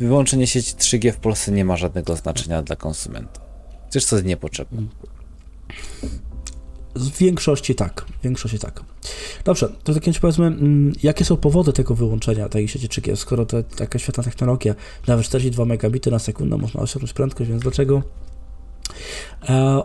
wyłączenie 0.00 0.46
sieci 0.46 0.74
3G 0.76 1.12
w 1.12 1.16
Polsce 1.16 1.52
nie 1.52 1.64
ma 1.64 1.76
żadnego 1.76 2.16
znaczenia 2.16 2.62
dla 2.62 2.76
konsumenta. 2.76 3.40
Przecież 3.90 4.08
to 4.10 4.16
jest 4.16 4.26
niepotrzebne. 4.26 4.82
W 6.96 7.18
większości 7.18 7.74
tak, 7.74 8.04
w 8.20 8.22
większości 8.24 8.58
tak. 8.58 8.80
Dobrze, 9.44 9.68
to 9.84 9.92
w 9.92 9.94
takim 9.94 10.10
razie 10.10 10.20
powiedzmy, 10.20 10.46
mm, 10.46 10.92
jakie 11.02 11.24
są 11.24 11.36
powody 11.36 11.72
tego 11.72 11.94
wyłączenia 11.94 12.48
tej 12.48 12.68
sieci 12.68 12.88
3G, 12.88 13.16
skoro 13.16 13.46
to 13.46 13.62
taka 13.62 13.98
świetna 13.98 14.22
technologia, 14.22 14.74
nawet 15.06 15.24
42 15.26 15.64
megabity 15.64 16.10
na 16.10 16.18
sekundę 16.18 16.56
można 16.56 16.80
osiągnąć 16.80 17.12
prędkość, 17.12 17.50
więc 17.50 17.62
dlaczego 17.62 18.02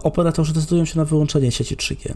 operatorzy 0.03 0.53
decydują 0.53 0.85
się 0.85 0.97
na 0.97 1.05
wyłączenie 1.05 1.51
sieci 1.51 1.77
3G? 1.77 2.13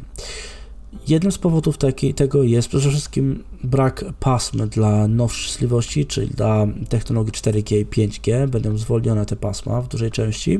Jednym 1.07 1.31
z 1.31 1.37
powodów 1.37 1.77
taki, 1.77 2.13
tego 2.13 2.43
jest 2.43 2.67
przede 2.67 2.89
wszystkim 2.89 3.43
brak 3.63 4.05
pasm 4.19 4.69
dla 4.69 5.07
częstotliwości, 5.07 6.05
czyli 6.05 6.27
dla 6.27 6.67
technologii 6.89 7.33
4G 7.33 7.75
i 7.75 7.85
5G, 7.85 8.47
będą 8.47 8.77
zwolnione 8.77 9.25
te 9.25 9.35
pasma 9.35 9.81
w 9.81 9.87
dużej 9.87 10.11
części. 10.11 10.59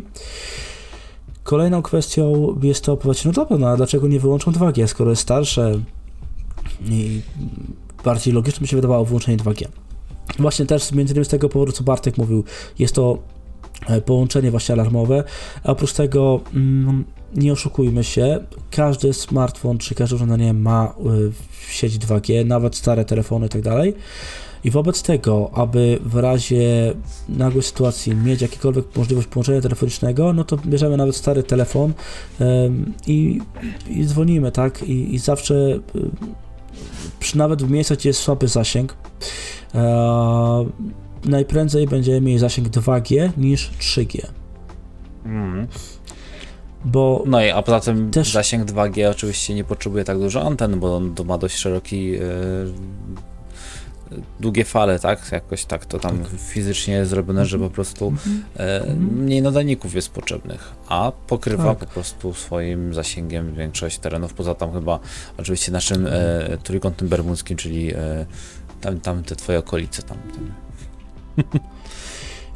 Kolejną 1.44 1.82
kwestią 1.82 2.56
jest 2.64 2.84
to 2.84 2.98
powiedzieć, 2.98 3.26
no 3.26 3.32
dobra, 3.32 3.58
no 3.58 3.68
a 3.68 3.78
dlaczego 3.78 4.08
nie 4.08 4.20
wyłączą 4.20 4.52
2G, 4.52 4.88
skoro 4.88 5.10
jest 5.10 5.22
starsze 5.22 5.80
i 6.86 7.22
bardziej 8.04 8.34
logiczne 8.34 8.62
mi 8.62 8.68
się 8.68 8.78
wydawało 8.78 9.06
wyłączenie 9.06 9.38
2G. 9.38 9.68
Właśnie 10.40 10.66
też 10.66 10.92
między 10.92 11.14
innymi 11.14 11.26
z 11.26 11.30
tego 11.30 11.50
powodu, 11.50 11.72
co 11.72 11.84
Bartek 11.84 12.18
mówił, 12.18 12.44
jest 12.80 12.96
to 12.96 13.18
e, 13.18 13.37
połączenie 14.06 14.52
właśnie 14.52 14.74
alarmowe, 14.74 15.24
a 15.64 15.72
oprócz 15.72 15.94
tego 15.94 16.42
mm, 16.54 17.06
nie 17.36 17.54
oszukujmy 17.54 18.04
się, 18.04 18.40
każdy 18.72 19.14
smartfon 19.14 19.78
czy 19.78 19.96
każde 19.96 20.16
urządzenie 20.16 20.54
ma 20.54 20.94
y, 21.70 21.72
sieć 21.72 21.98
2G, 21.98 22.46
nawet 22.46 22.76
stare 22.76 23.06
telefony 23.06 23.46
i 23.46 23.50
tak 23.50 23.62
dalej. 23.62 23.94
I 24.64 24.72
wobec 24.72 25.04
tego, 25.04 25.52
aby 25.54 26.00
w 26.06 26.16
razie 26.16 26.94
nagłej 27.30 27.64
sytuacji 27.64 28.16
mieć 28.16 28.42
jakiekolwiek 28.42 28.86
możliwość 28.96 29.28
połączenia 29.28 29.62
telefonicznego, 29.62 30.34
no 30.34 30.44
to 30.44 30.58
bierzemy 30.58 30.98
nawet 30.98 31.16
stary 31.16 31.44
telefon 31.44 31.94
i, 33.08 33.42
i 33.90 34.06
dzwonimy, 34.06 34.52
tak? 34.52 34.84
I, 34.84 35.16
i 35.16 35.20
zawsze 35.20 35.56
y, 35.56 35.80
przy, 37.20 37.38
nawet 37.38 37.64
w 37.64 37.70
miejscach, 37.70 37.98
gdzie 37.98 38.10
jest 38.10 38.20
słaby 38.20 38.48
zasięg, 38.48 38.96
e, 39.76 40.66
najprędzej 41.26 41.88
będziemy 41.88 42.22
mieli 42.22 42.40
zasięg 42.40 42.68
2G 42.68 43.30
niż 43.38 43.72
3G. 43.80 44.28
Mhm. 45.26 45.68
Bo 46.86 47.24
No 47.26 47.42
i 47.42 47.50
a 47.50 47.62
poza 47.62 47.80
tym 47.80 48.12
Też- 48.12 48.32
zasięg 48.34 48.66
2G 48.72 49.10
oczywiście 49.12 49.54
nie 49.56 49.64
potrzebuje 49.64 50.04
tak 50.04 50.20
dużo 50.20 50.42
anten, 50.48 50.80
bo 50.80 50.96
on 50.96 51.16
to 51.16 51.24
ma 51.24 51.38
dość 51.38 51.58
szeroki. 51.58 52.16
e, 52.16 52.20
długie 54.40 54.66
fale, 54.66 55.00
tak? 55.00 55.32
Jakoś 55.32 55.66
tak 55.66 55.86
to 55.86 56.00
tam 56.00 56.20
Tak. 56.20 56.28
fizycznie 56.40 56.94
jest 56.94 57.10
zrobione, 57.10 57.46
że 57.46 57.60
po 57.60 57.70
prostu 57.70 58.14
e, 58.60 58.82
Mhm. 58.82 59.24
mniej 59.24 59.42
nadajników 59.42 59.96
jest 59.96 60.10
potrzebnych, 60.10 60.72
a 60.88 61.12
pokrywa 61.28 61.64
Tak. 61.76 61.78
po 61.78 61.86
prostu 61.94 62.34
swoim 62.34 62.94
zasięgiem 62.94 63.56
większość 63.56 64.00
terenów, 64.00 64.34
poza 64.34 64.56
tam 64.56 64.74
chyba 64.74 65.00
oczywiście 65.38 65.72
naszym 65.72 66.06
Mhm. 66.08 66.52
e, 66.54 66.58
trójkątem 66.58 67.08
bermudzkim, 67.08 67.58
czyli 67.58 67.92
tam, 68.82 69.00
tam 69.00 69.24
te 69.24 69.36
twoje 69.36 69.60
okolice 69.60 70.04
tam. 70.04 70.18
tam. 70.36 70.52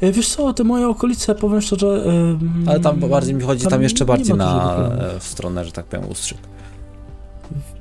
E, 0.00 0.12
Wiesz 0.12 0.28
co, 0.28 0.52
te 0.52 0.64
moje 0.64 0.88
okolice, 0.88 1.34
powiem 1.34 1.60
szczerze... 1.60 2.04
em, 2.04 2.64
Ale 2.66 2.80
tam 2.80 3.00
bardziej 3.00 3.34
mi 3.34 3.42
chodzi 3.42 3.62
tam, 3.62 3.70
tam 3.70 3.82
jeszcze 3.82 4.04
bardziej 4.04 4.36
na 4.36 4.76
e, 4.76 5.20
w 5.20 5.24
stronę, 5.24 5.64
że 5.64 5.72
tak 5.72 5.86
powiem, 5.86 6.08
ustrzyk. 6.10 6.38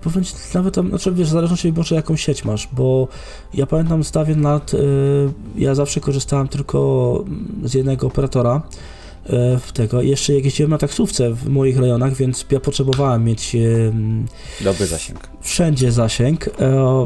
Powiem 0.02 0.24
ci, 0.24 0.34
nawet 0.54 0.76
tam, 0.76 0.90
znaczy 0.90 1.12
wiesz, 1.12 1.28
w 1.28 1.32
zależności 1.32 1.74
może 1.74 1.96
jaką 1.96 2.16
sieć 2.16 2.46
masz, 2.46 2.68
bo 2.72 3.08
ja 3.54 3.66
pamiętam 3.66 4.04
z 4.04 4.12
dawien 4.12 4.42
lat, 4.42 4.74
y, 4.74 4.78
ja 5.56 5.76
zawsze 5.76 6.00
korzystałem 6.00 6.48
tylko 6.48 7.24
z 7.64 7.74
jednego 7.74 8.08
operatora 8.08 8.62
w 9.60 9.72
tego. 9.74 10.02
Jeszcze 10.02 10.34
jak 10.34 10.46
jeździłem 10.46 10.70
na 10.72 10.78
taksówce 10.78 11.34
w 11.34 11.48
moich 11.50 11.78
rejonach, 11.80 12.16
więc 12.16 12.46
ja 12.52 12.60
potrzebowałem 12.60 13.24
mieć 13.24 13.56
y, 13.56 13.94
Dobry 14.62 14.86
zasięg. 14.88 15.20
wszędzie 15.42 15.92
zasięg. 15.92 16.48
E, 16.48 16.52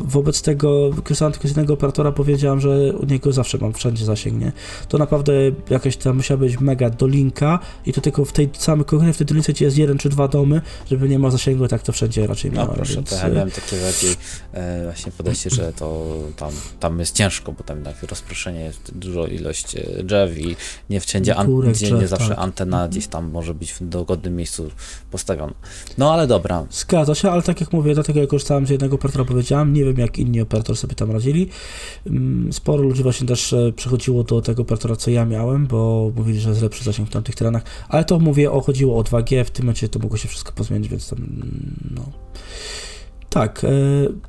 Wobec 0.06 0.42
tego 0.42 0.90
korzystałem 1.04 1.32
tylko 1.34 1.48
z 1.48 1.52
jednego 1.52 1.74
operatora, 1.74 2.12
powiedziałem, 2.12 2.60
że 2.60 2.94
u 2.94 3.06
niego 3.06 3.32
zawsze 3.32 3.58
mam 3.58 3.74
wszędzie 3.74 4.06
zasięg, 4.06 4.40
nie? 4.42 4.52
To 4.90 4.98
naprawdę 4.98 5.34
jakaś 5.70 5.98
tam 5.98 6.18
musiała 6.18 6.38
być 6.38 6.60
mega 6.60 6.90
dolinka 6.90 7.60
i 7.86 7.94
to 7.94 8.02
tylko 8.02 8.26
w 8.26 8.32
tej 8.32 8.50
samej 8.54 8.86
konkretnie 8.86 9.14
w 9.14 9.18
tej 9.18 9.28
dolince, 9.28 9.54
gdzie 9.54 9.66
jest 9.66 9.78
jeden 9.78 9.98
czy 9.98 10.10
dwa 10.10 10.28
domy, 10.28 10.62
żeby 10.92 11.10
nie 11.10 11.20
ma 11.20 11.30
zasięgu, 11.32 11.68
tak 11.68 11.82
to 11.84 11.92
wszędzie 11.92 12.28
raczej 12.28 12.52
No 12.52 12.58
miałem, 12.62 12.76
proszę, 12.76 12.96
więc, 12.96 13.10
to 13.10 13.16
ja 13.16 13.24
e, 13.24 13.32
miałem 13.32 13.52
takie 13.52 13.76
bardziej 13.78 14.16
e, 14.54 14.84
właśnie 14.84 15.12
podejście, 15.12 15.50
że 15.50 15.74
to 15.74 16.18
tam, 16.38 16.52
tam 16.80 17.00
jest 17.00 17.16
ciężko, 17.16 17.52
bo 17.52 17.64
tam 17.64 17.78
jednak 17.78 18.04
rozproszenie 18.04 18.60
jest 18.62 18.92
dużo 18.98 19.28
ilość 19.28 19.76
e, 19.76 20.04
drzew 20.04 20.38
i 20.40 20.56
nie 20.90 21.00
wszędzie, 21.00 21.36
an, 21.36 21.48
drzew, 21.72 22.05
nie 22.06 22.10
zawsze 22.10 22.30
tak. 22.30 22.40
antena 22.40 22.88
gdzieś 22.88 23.08
tam 23.08 23.32
może 23.32 23.54
być 23.54 23.74
w 23.74 23.90
dogodnym 23.90 24.36
miejscu 24.36 24.70
postawiona. 25.12 25.54
No 25.98 26.14
ale 26.14 26.28
dobra, 26.28 26.66
Zgadza 26.72 27.16
się, 27.16 27.32
ale 27.32 27.42
tak 27.42 27.62
jak 27.62 27.74
mówię, 27.74 27.94
dlatego 27.94 28.20
ja 28.20 28.28
korzystałem 28.28 28.68
z 28.68 28.70
jednego 28.70 28.96
operatora, 28.96 29.26
powiedziałem, 29.26 29.74
nie 29.74 29.86
wiem 29.86 29.98
jak 29.98 30.18
inni 30.18 30.42
operatorzy 30.42 30.80
sobie 30.80 30.96
tam 30.96 31.12
radzili. 31.12 31.50
Mm, 32.08 32.54
Sporo 32.54 32.84
ludzi 32.84 33.04
właśnie 33.04 33.28
też 33.28 33.54
e, 33.54 33.72
przechodziło 33.76 34.24
do 34.24 34.42
tego 34.42 34.62
operatora, 34.62 34.96
co 34.96 35.12
ja 35.12 35.26
miałem, 35.26 35.68
bo 35.68 36.12
mówili, 36.16 36.40
że 36.40 36.50
jest 36.50 36.62
lepszy 36.62 36.84
zasięg 36.84 37.10
w 37.10 37.12
tamtych 37.12 37.36
terenach, 37.36 37.64
ale 37.90 38.06
to 38.06 38.20
mówię, 38.20 38.52
o, 38.52 38.62
chodziło 38.62 38.98
o 38.98 39.02
2G, 39.02 39.44
w 39.44 39.52
tym 39.52 39.66
momencie 39.66 39.90
to 39.90 40.00
mogło 40.00 40.18
się 40.18 40.28
wszystko 40.28 40.52
pozmienić, 40.52 40.90
więc 40.90 41.10
tam, 41.10 41.20
mm, 41.20 41.76
no... 41.96 42.02
Tak, 43.30 43.64
e, 43.64 43.68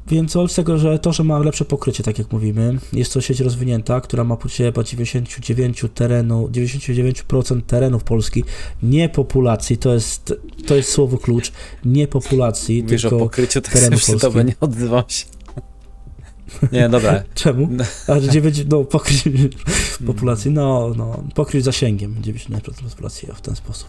więc 0.08 0.32
z 0.32 0.54
tego, 0.54 0.78
że 0.78 0.98
to, 0.98 1.12
że 1.12 1.24
ma 1.24 1.38
lepsze 1.38 1.64
pokrycie, 1.64 2.02
tak 2.02 2.18
jak 2.18 2.32
mówimy, 2.32 2.78
jest 2.92 3.12
to 3.12 3.20
sieć 3.20 3.40
rozwinięta, 3.40 4.00
która 4.00 4.24
ma 4.24 4.36
pokrycie 4.36 4.64
chyba 4.64 4.82
99 4.82 5.84
terenu, 5.94 6.48
99% 6.48 7.62
terenów 7.62 8.04
Polski, 8.04 8.44
nie 8.82 9.08
populacji, 9.08 9.78
to 9.78 9.94
jest, 9.94 10.34
to 10.66 10.76
jest 10.76 10.90
słowo 10.90 11.18
klucz, 11.18 11.52
nie 11.84 12.08
populacji, 12.08 12.82
mówisz 12.82 13.04
o 13.04 13.10
tylko 13.10 13.24
pokryciu, 13.24 13.60
tak 13.60 13.72
terenu 13.72 13.96
Polski. 14.06 14.44
nie 14.44 14.54
odzywam 14.60 15.04
się. 15.08 15.24
Nie, 16.72 16.88
dobra. 16.88 17.22
Czemu? 17.34 17.68
No. 17.70 17.84
A 18.08 18.20
że 18.20 18.28
9, 18.28 18.64
no 18.68 18.84
pokryć 18.84 19.24
populacji, 20.06 20.50
no, 20.50 20.92
no, 20.96 21.24
pokryć 21.34 21.64
zasięgiem 21.64 22.14
99% 22.22 22.90
populacji 22.90 23.28
w 23.34 23.40
ten 23.40 23.56
sposób. 23.56 23.88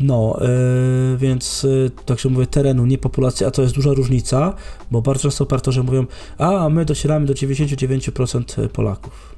No, 0.00 0.38
yy, 0.40 1.16
więc 1.16 1.62
yy, 1.62 1.90
tak 2.06 2.20
się 2.20 2.28
mówię, 2.28 2.46
terenu, 2.46 2.86
nie 2.86 2.98
populacji, 2.98 3.46
a 3.46 3.50
to 3.50 3.62
jest 3.62 3.74
duża 3.74 3.92
różnica, 3.92 4.54
bo 4.90 5.02
bardzo 5.02 5.22
często 5.22 5.44
operatorzy 5.44 5.82
mówią, 5.82 6.06
a 6.38 6.68
my 6.68 6.84
docieramy 6.84 7.26
do 7.26 7.34
99% 7.34 8.68
Polaków. 8.68 9.36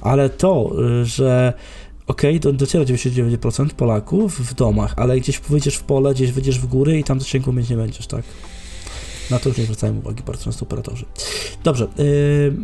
Ale 0.00 0.30
to, 0.30 0.72
yy, 0.78 1.04
że 1.04 1.52
okej, 2.06 2.38
okay, 2.38 2.52
dociera 2.52 2.84
99% 2.84 3.68
Polaków 3.68 4.40
w 4.50 4.54
domach, 4.54 4.94
ale 4.96 5.20
gdzieś 5.20 5.40
wyjdziesz 5.40 5.76
w 5.76 5.82
pole, 5.82 6.14
gdzieś 6.14 6.32
wyjdziesz 6.32 6.58
w 6.58 6.66
góry 6.66 6.98
i 6.98 7.04
tam 7.04 7.20
zasięgu 7.20 7.52
mieć 7.52 7.70
nie 7.70 7.76
będziesz, 7.76 8.06
tak? 8.06 8.22
Na 9.30 9.38
to 9.38 9.48
już 9.48 9.58
nie 9.58 9.64
zwracają 9.64 9.98
uwagi 9.98 10.22
bardzo 10.26 10.44
często 10.44 10.62
operatorzy. 10.62 11.04
Dobrze, 11.64 11.88
yy, 11.98 12.54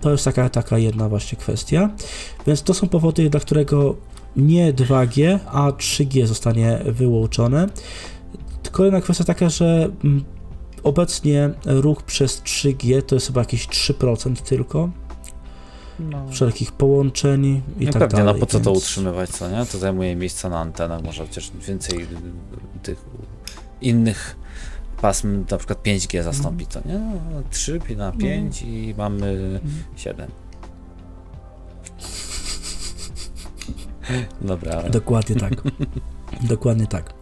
to 0.00 0.10
jest 0.10 0.24
taka, 0.24 0.48
taka 0.48 0.78
jedna 0.78 1.08
właśnie 1.08 1.38
kwestia. 1.38 1.90
Więc 2.46 2.62
to 2.62 2.74
są 2.74 2.88
powody, 2.88 3.30
dla 3.30 3.40
którego 3.40 3.96
nie 4.38 4.72
2G, 4.72 5.38
a 5.46 5.70
3G 5.70 6.26
zostanie 6.26 6.78
wyłączone. 6.86 7.66
Kolejna 8.72 9.00
kwestia 9.00 9.24
taka, 9.24 9.48
że 9.48 9.88
mm, 10.04 10.24
obecnie 10.82 11.50
ruch 11.66 12.02
przez 12.02 12.42
3G 12.42 13.02
to 13.02 13.14
jest 13.14 13.26
chyba 13.26 13.40
jakieś 13.40 13.68
3% 13.68 14.36
tylko 14.42 14.90
No. 16.00 16.28
wszelkich 16.30 16.72
połączeń 16.72 17.62
i 17.80 17.86
No 17.86 17.92
tak 17.92 18.02
pewnie, 18.02 18.18
dalej. 18.18 18.34
no 18.34 18.40
po 18.40 18.46
co 18.46 18.60
to 18.60 18.70
więc- 18.70 18.82
utrzymywać, 18.84 19.30
co 19.30 19.50
nie? 19.50 19.66
To 19.66 19.78
zajmuje 19.78 20.16
miejsca 20.16 20.48
na 20.48 20.58
antenach, 20.60 21.02
może 21.02 21.26
chociaż 21.26 21.50
więcej 21.68 22.06
tych 22.82 23.04
innych 23.80 24.36
pasm, 25.02 25.44
na 25.50 25.56
przykład 25.56 25.82
5G 25.82 26.22
zastąpi 26.22 26.66
to, 26.66 26.80
nie? 26.88 26.98
No, 27.34 27.42
3 27.50 27.80
na 27.96 28.12
5 28.12 28.62
i 28.62 28.94
mamy 28.98 29.60
7. 29.96 30.30
Dobra, 34.40 34.82
Dokładnie 34.82 35.36
tak. 35.36 35.52
Dokładnie 36.42 36.86
tak. 36.86 37.14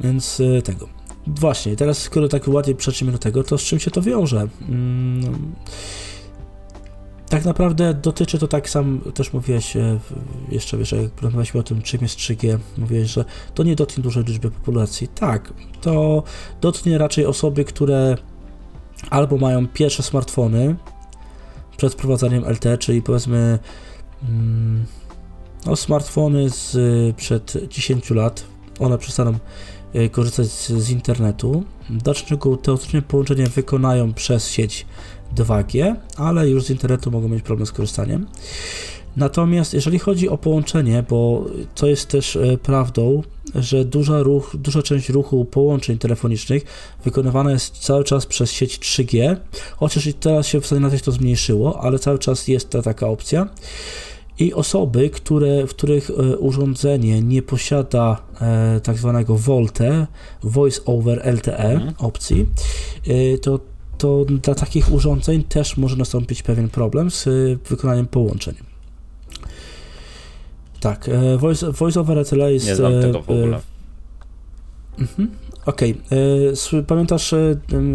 Więc 0.00 0.40
y, 0.40 0.62
tego. 0.64 0.88
Właśnie, 1.26 1.76
teraz 1.76 1.98
skoro 1.98 2.28
tak 2.28 2.48
ładnie 2.48 2.74
przeczymy 2.74 3.12
do 3.12 3.18
tego, 3.18 3.44
to 3.44 3.58
z 3.58 3.62
czym 3.62 3.78
się 3.78 3.90
to 3.90 4.02
wiąże? 4.02 4.48
Mm, 4.68 5.54
tak 7.28 7.44
naprawdę 7.44 7.94
dotyczy 7.94 8.38
to 8.38 8.48
tak 8.48 8.70
sam, 8.70 9.00
też 9.14 9.32
mówiłeś 9.32 9.76
e, 9.76 9.98
jeszcze, 10.48 10.78
wiesz, 10.78 10.92
jak 10.92 11.22
rozmawialiśmy 11.22 11.60
o 11.60 11.62
tym, 11.62 11.82
czym 11.82 12.00
jest 12.02 12.18
3G, 12.18 12.58
mówiłeś, 12.78 13.10
że 13.10 13.24
to 13.54 13.62
nie 13.62 13.76
dotknie 13.76 14.02
dużej 14.02 14.24
liczby 14.24 14.50
populacji. 14.50 15.08
Tak, 15.08 15.52
to 15.80 16.22
dotknie 16.60 16.98
raczej 16.98 17.26
osoby, 17.26 17.64
które 17.64 18.16
albo 19.10 19.36
mają 19.36 19.68
pierwsze 19.68 20.02
smartfony 20.02 20.76
przed 21.76 21.92
wprowadzaniem 21.92 22.44
LTE, 22.44 22.78
czyli 22.78 23.02
powiedzmy 23.02 23.58
mm, 24.22 24.86
No, 25.68 25.76
smartfony 25.76 26.50
z 26.50 26.74
y, 26.74 27.14
przed 27.16 27.68
10 27.68 28.10
lat, 28.10 28.44
one 28.78 28.98
przestaną 28.98 29.38
y, 29.94 30.08
korzystać 30.10 30.46
z, 30.46 30.68
z 30.68 30.90
internetu. 30.90 31.64
Dlaczego 31.90 32.56
teoretycznie 32.56 33.02
połączenie 33.02 33.46
wykonają 33.46 34.12
przez 34.12 34.50
sieć 34.50 34.86
2G, 35.36 35.94
ale 36.16 36.48
już 36.48 36.64
z 36.64 36.70
internetu 36.70 37.10
mogą 37.10 37.28
mieć 37.28 37.42
problem 37.42 37.66
z 37.66 37.72
korzystaniem. 37.72 38.26
Natomiast 39.16 39.74
jeżeli 39.74 39.98
chodzi 39.98 40.28
o 40.28 40.38
połączenie, 40.38 41.04
bo 41.08 41.44
to 41.74 41.86
jest 41.86 42.08
też 42.08 42.36
e, 42.36 42.58
prawdą, 42.58 43.22
że 43.54 43.84
duża, 43.84 44.22
ruch, 44.22 44.56
duża 44.56 44.82
część 44.82 45.08
ruchu 45.08 45.44
połączeń 45.44 45.98
telefonicznych 45.98 46.64
wykonywana 47.04 47.50
jest 47.50 47.78
cały 47.78 48.04
czas 48.04 48.26
przez 48.26 48.52
sieć 48.52 48.78
3G, 48.78 49.36
chociaż 49.76 50.06
i 50.06 50.14
teraz 50.14 50.46
się 50.46 50.60
w 50.60 50.66
Stanach 50.66 51.00
to 51.00 51.12
zmniejszyło, 51.12 51.80
ale 51.82 51.98
cały 51.98 52.18
czas 52.18 52.48
jest 52.48 52.70
ta 52.70 52.82
taka 52.82 53.08
opcja. 53.08 53.48
I 54.38 54.54
osoby, 54.54 55.10
które, 55.10 55.66
w 55.66 55.70
których 55.70 56.10
e, 56.10 56.38
urządzenie 56.38 57.22
nie 57.22 57.42
posiada 57.42 58.22
e, 58.40 58.80
tak 58.82 58.98
zwanego 58.98 59.36
VoLTE, 59.36 60.06
Voice 60.42 60.80
over 60.84 61.22
LTE 61.34 61.56
Mhm. 61.58 61.94
opcji, 61.98 62.46
e, 63.06 63.38
to, 63.38 63.60
to 63.98 64.24
dla 64.24 64.54
takich 64.54 64.92
urządzeń 64.92 65.42
też 65.44 65.76
może 65.76 65.96
nastąpić 65.96 66.42
pewien 66.42 66.68
problem 66.68 67.10
z 67.10 67.24
wykonaniem 67.68 68.06
połączeń. 68.06 68.54
Tak, 70.80 71.10
voice, 71.38 71.72
voice 71.72 72.00
over 72.00 72.18
LTE 72.18 72.52
jest... 72.52 72.66
Nie 72.66 72.76
znam 72.76 72.92
tego 73.02 73.22
w 73.22 73.30
ogóle. 73.30 73.60
Mhm. 74.98 75.30
Okej. 75.66 76.00
s- 76.52 76.70
Pamiętasz 76.86 77.34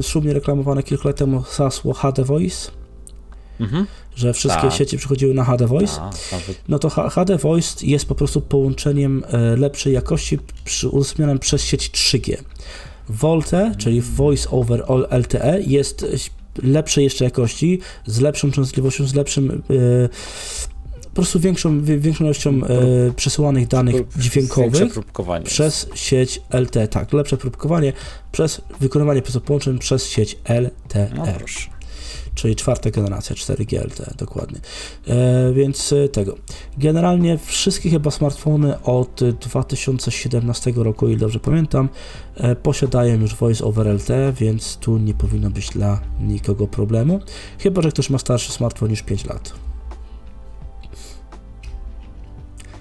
szumnie 0.02 0.34
reklamowane 0.34 0.84
kilka 0.84 1.08
lat 1.10 1.18
temu 1.18 1.42
hasło 1.42 1.94
HD 1.94 2.24
Voice? 2.24 2.72
Mhm. 3.60 3.88
Że 4.16 4.34
wszystkie 4.34 4.62
Tak. 4.62 4.74
sieci 4.74 4.98
przychodziły 4.98 5.34
na 5.34 5.44
HD 5.44 5.68
Voice? 5.68 6.02
A, 6.02 6.06
nawet, 6.32 6.62
No 6.68 6.80
to 6.80 6.90
HD 6.90 7.38
Voice 7.38 7.86
jest 7.86 8.06
po 8.06 8.16
prostu 8.16 8.42
połączeniem 8.42 9.24
e, 9.28 9.58
lepszej 9.58 9.94
jakości 9.94 10.40
przy, 10.66 10.90
przez 11.40 11.62
sieć 11.64 11.92
3G. 11.92 12.38
VoLTE, 13.10 13.72
czyli 13.78 14.02
Voice 14.02 14.50
over 14.50 14.84
All 14.88 15.08
LTE, 15.12 15.62
jest 15.68 16.06
lepszej 16.64 17.04
jeszcze 17.04 17.26
jakości, 17.26 17.80
z 18.06 18.22
lepszą 18.22 18.52
częstotliwością, 18.52 19.08
z 19.08 19.14
lepszym 19.14 19.64
e, 19.70 20.10
po 21.04 21.16
prostu 21.16 21.40
większą, 21.40 21.84
większą 21.84 22.24
ilością 22.24 22.50
e, 22.50 23.14
przesyłanych 23.16 23.68
danych 23.68 23.96
dźwiękowych 24.18 24.94
przez 25.44 25.88
sieć 25.96 26.42
LTE. 26.50 26.88
Tak, 26.88 27.14
lepsze 27.14 27.38
próbkowanie 27.38 27.94
przez 28.32 28.62
wykonywanie 28.80 29.22
przez 29.22 29.38
połączeń 29.40 29.80
przez 29.80 30.10
sieć 30.10 30.38
LTE 30.50 31.10
No 31.16 31.28
proszę. 31.38 31.70
Czyli 32.36 32.56
czwarta 32.56 32.90
generacja 32.90 33.36
4G 33.36 33.86
LTE, 33.86 34.14
dokładnie. 34.18 34.60
E, 35.08 35.54
więc 35.54 35.94
e, 35.94 36.10
tego. 36.10 36.36
Generalnie 36.78 37.38
wszystkie 37.38 37.90
chyba 37.90 38.12
smartfony 38.12 38.82
od 38.82 39.22
2017 39.42 40.74
roku, 40.76 41.08
ile 41.08 41.20
dobrze 41.20 41.40
pamiętam, 41.40 41.90
e, 42.36 42.56
posiadają 42.56 43.22
już 43.22 43.36
Voice 43.36 43.66
over 43.66 43.88
LTE, 43.88 44.34
więc 44.34 44.78
tu 44.78 44.98
nie 44.98 45.14
powinno 45.14 45.50
być 45.50 45.70
dla 45.70 46.02
nikogo 46.22 46.68
problemu. 46.68 47.20
Chyba, 47.60 47.82
że 47.82 47.92
ktoś 47.92 48.10
ma 48.10 48.18
starszy 48.18 48.52
smartfon 48.52 48.90
niż 48.90 49.02
5 49.02 49.26
lat. 49.26 49.54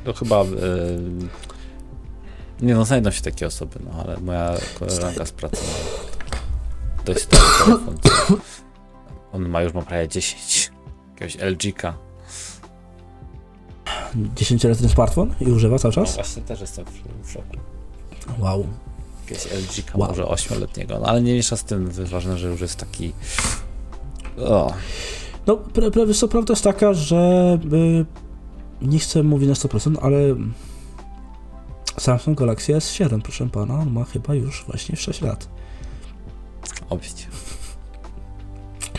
To 0.04 0.12
chyba. 0.12 0.42
y, 0.42 0.46
nie 2.62 2.74
no, 2.74 2.84
znajdą 2.84 3.10
się 3.10 3.22
takie 3.22 3.46
osoby, 3.46 3.78
no 3.84 4.02
ale 4.02 4.20
moja 4.20 4.54
koleżanka 4.78 5.26
z 5.26 5.32
pracy 5.32 5.56
ma 5.56 7.02
dość 7.04 7.22
stary 7.22 7.42
telefon. 7.64 7.96
On 9.32 9.48
ma 9.48 9.62
już 9.62 9.74
ma 9.74 9.82
prawie 9.82 10.08
10. 10.08 10.70
Jakiegoś 11.12 11.36
LG-ka. 11.36 11.92
10-letni 14.34 14.88
smartfon 14.88 15.34
i 15.40 15.44
używa 15.44 15.78
cały 15.78 15.94
No 15.96 16.02
czas? 16.04 16.14
właśnie 16.14 16.42
też 16.42 16.60
jestem 16.60 16.84
w, 16.84 17.26
w 17.28 17.32
szoku. 17.32 17.56
Wow. 18.38 18.66
Jakiegoś 19.22 19.46
LG-ka, 19.52 19.98
Wow. 19.98 20.08
może 20.08 20.22
8-letniego. 20.24 20.98
No 21.00 21.06
ale 21.06 21.22
nie 21.22 21.34
miesza 21.34 21.56
z 21.56 21.64
tym, 21.64 21.90
ważne, 21.90 22.38
że 22.38 22.48
już 22.48 22.60
jest 22.60 22.76
taki. 22.76 23.12
O, 24.38 24.74
No, 25.46 25.56
pra, 25.56 25.90
pra, 25.90 26.02
co, 26.14 26.28
prawda 26.28 26.52
jest 26.52 26.64
taka, 26.64 26.94
że 26.94 27.58
y, 27.72 28.06
nie 28.86 28.98
chcę 28.98 29.22
mówić 29.22 29.48
na 29.48 29.54
100%, 29.54 29.96
ale 30.02 30.16
Samsung 32.00 32.38
Galaxy 32.38 32.72
S7, 32.72 33.22
proszę 33.22 33.48
pana, 33.48 33.74
on 33.74 33.90
ma 33.92 34.04
chyba 34.04 34.34
już 34.34 34.64
właśnie 34.66 34.96
6 34.96 35.20
lat. 35.20 35.48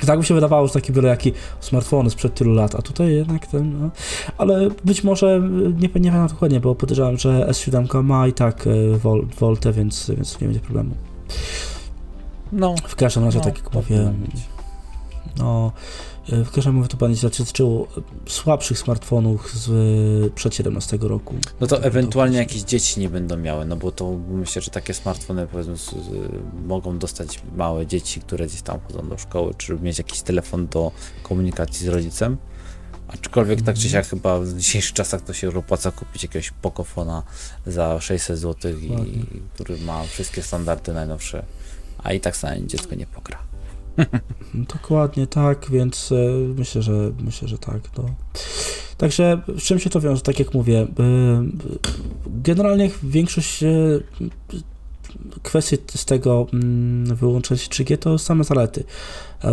Obić. 0.04 0.08
Tak 0.08 0.20
mi 0.20 0.26
się 0.26 0.34
wydawało, 0.34 0.68
że 0.68 0.74
taki 0.74 0.92
byle 0.92 1.10
jaki 1.10 1.32
smartfon 1.60 2.10
sprzed 2.10 2.34
tylu 2.36 2.54
lat, 2.54 2.76
a 2.76 2.82
tutaj 2.82 3.14
jednak 3.16 3.48
ten, 3.48 3.80
no. 3.80 3.90
Ale 4.38 4.70
być 4.86 5.04
może, 5.04 5.38
y, 5.38 5.74
nie, 5.74 6.02
nie 6.02 6.12
wiem 6.12 6.28
dokładnie, 6.28 6.60
bo 6.60 6.76
podejrzewam, 6.76 7.18
że 7.18 7.48
S7 7.50 8.04
ma 8.04 8.28
i 8.28 8.34
tak 8.34 8.68
y, 8.68 8.98
Vol, 8.98 9.28
Voltę, 9.40 9.72
więc, 9.72 10.12
więc 10.18 10.42
nie 10.42 10.48
będzie 10.48 10.62
problemu. 10.62 10.96
No, 12.52 12.76
W 12.88 12.96
każdym 12.96 13.24
razie, 13.24 13.38
no, 13.38 13.44
tak 13.44 13.58
jak 13.58 13.74
mówię, 13.74 14.14
być. 14.18 14.42
no, 15.38 15.72
w 16.28 16.52
każdym 16.52 16.78
razie 16.78 16.90
to 16.90 16.98
będzie 16.98 17.22
dotyczyło 17.30 17.88
słabszych 18.28 18.80
smartfonów 18.80 19.54
z 19.56 19.70
y, 20.28 20.32
przed 20.36 20.56
17 20.56 20.98
roku. 21.02 21.36
No 21.60 21.68
to 21.68 21.76
Tak, 21.76 21.86
ewentualnie 21.86 22.36
to- 22.36 22.40
jakieś 22.40 22.62
dzieci 22.62 23.00
nie 23.00 23.10
będą 23.10 23.38
miały, 23.38 23.66
no 23.66 23.76
bo 23.76 23.92
to 23.92 24.12
myślę, 24.30 24.62
że 24.62 24.72
takie 24.72 24.94
smartfony 24.94 25.48
powiedzmy 25.48 25.78
z, 25.78 25.96
mogą 26.66 26.98
dostać 27.00 27.42
małe 27.56 27.88
dzieci, 27.88 28.20
które 28.22 28.48
gdzieś 28.48 28.62
tam 28.62 28.80
chodzą 28.88 29.10
do 29.10 29.18
szkoły, 29.18 29.54
czy 29.58 29.76
mieć 29.80 29.98
jakiś 29.98 30.22
telefon 30.22 30.68
do 30.68 30.92
komunikacji 31.24 31.86
z 31.86 31.90
rodzicem. 31.90 32.38
Aczkolwiek 33.08 33.62
tak 33.62 33.76
czy 33.76 33.90
siak 33.90 34.08
chyba 34.08 34.40
w 34.40 34.58
dzisiejszych 34.58 34.94
czasach 34.94 35.22
to 35.22 35.34
się 35.34 35.48
już 35.48 35.56
opłaca 35.56 35.92
kupić 35.92 36.24
jakiegoś 36.24 36.52
pokofona 36.52 37.24
za 37.66 38.02
600 38.02 38.40
zł, 38.40 38.72
i, 38.72 39.26
który 39.54 39.78
ma 39.78 40.04
wszystkie 40.04 40.44
standardy 40.44 40.94
najnowsze, 40.94 41.46
a 42.04 42.14
i 42.14 42.20
tak 42.20 42.38
sobie 42.38 42.68
dziecko 42.68 42.96
nie 42.96 43.06
pogra. 43.08 43.53
Dokładnie 44.74 45.28
tak, 45.28 45.70
więc 45.72 46.12
e, 46.12 46.16
myślę, 46.58 46.82
że 46.82 47.12
myślę, 47.20 47.48
że 47.48 47.58
tak. 47.58 47.82
No. 47.98 48.06
Także 48.98 49.42
z 49.58 49.64
czym 49.64 49.80
się 49.80 49.90
to 49.90 50.02
wiąże? 50.02 50.22
Tak 50.22 50.40
jak 50.40 50.54
mówię, 50.54 50.88
e, 51.00 51.46
generalnie 52.28 52.90
większość 53.04 53.64
e, 53.64 53.70
kwestii 55.44 55.78
z 55.96 56.06
tego 56.06 56.48
mm, 56.54 57.16
wyłączenia 57.16 57.58
się 57.60 57.70
3G 57.70 57.98
to 57.98 58.18
same 58.18 58.44
zalety, 58.44 58.84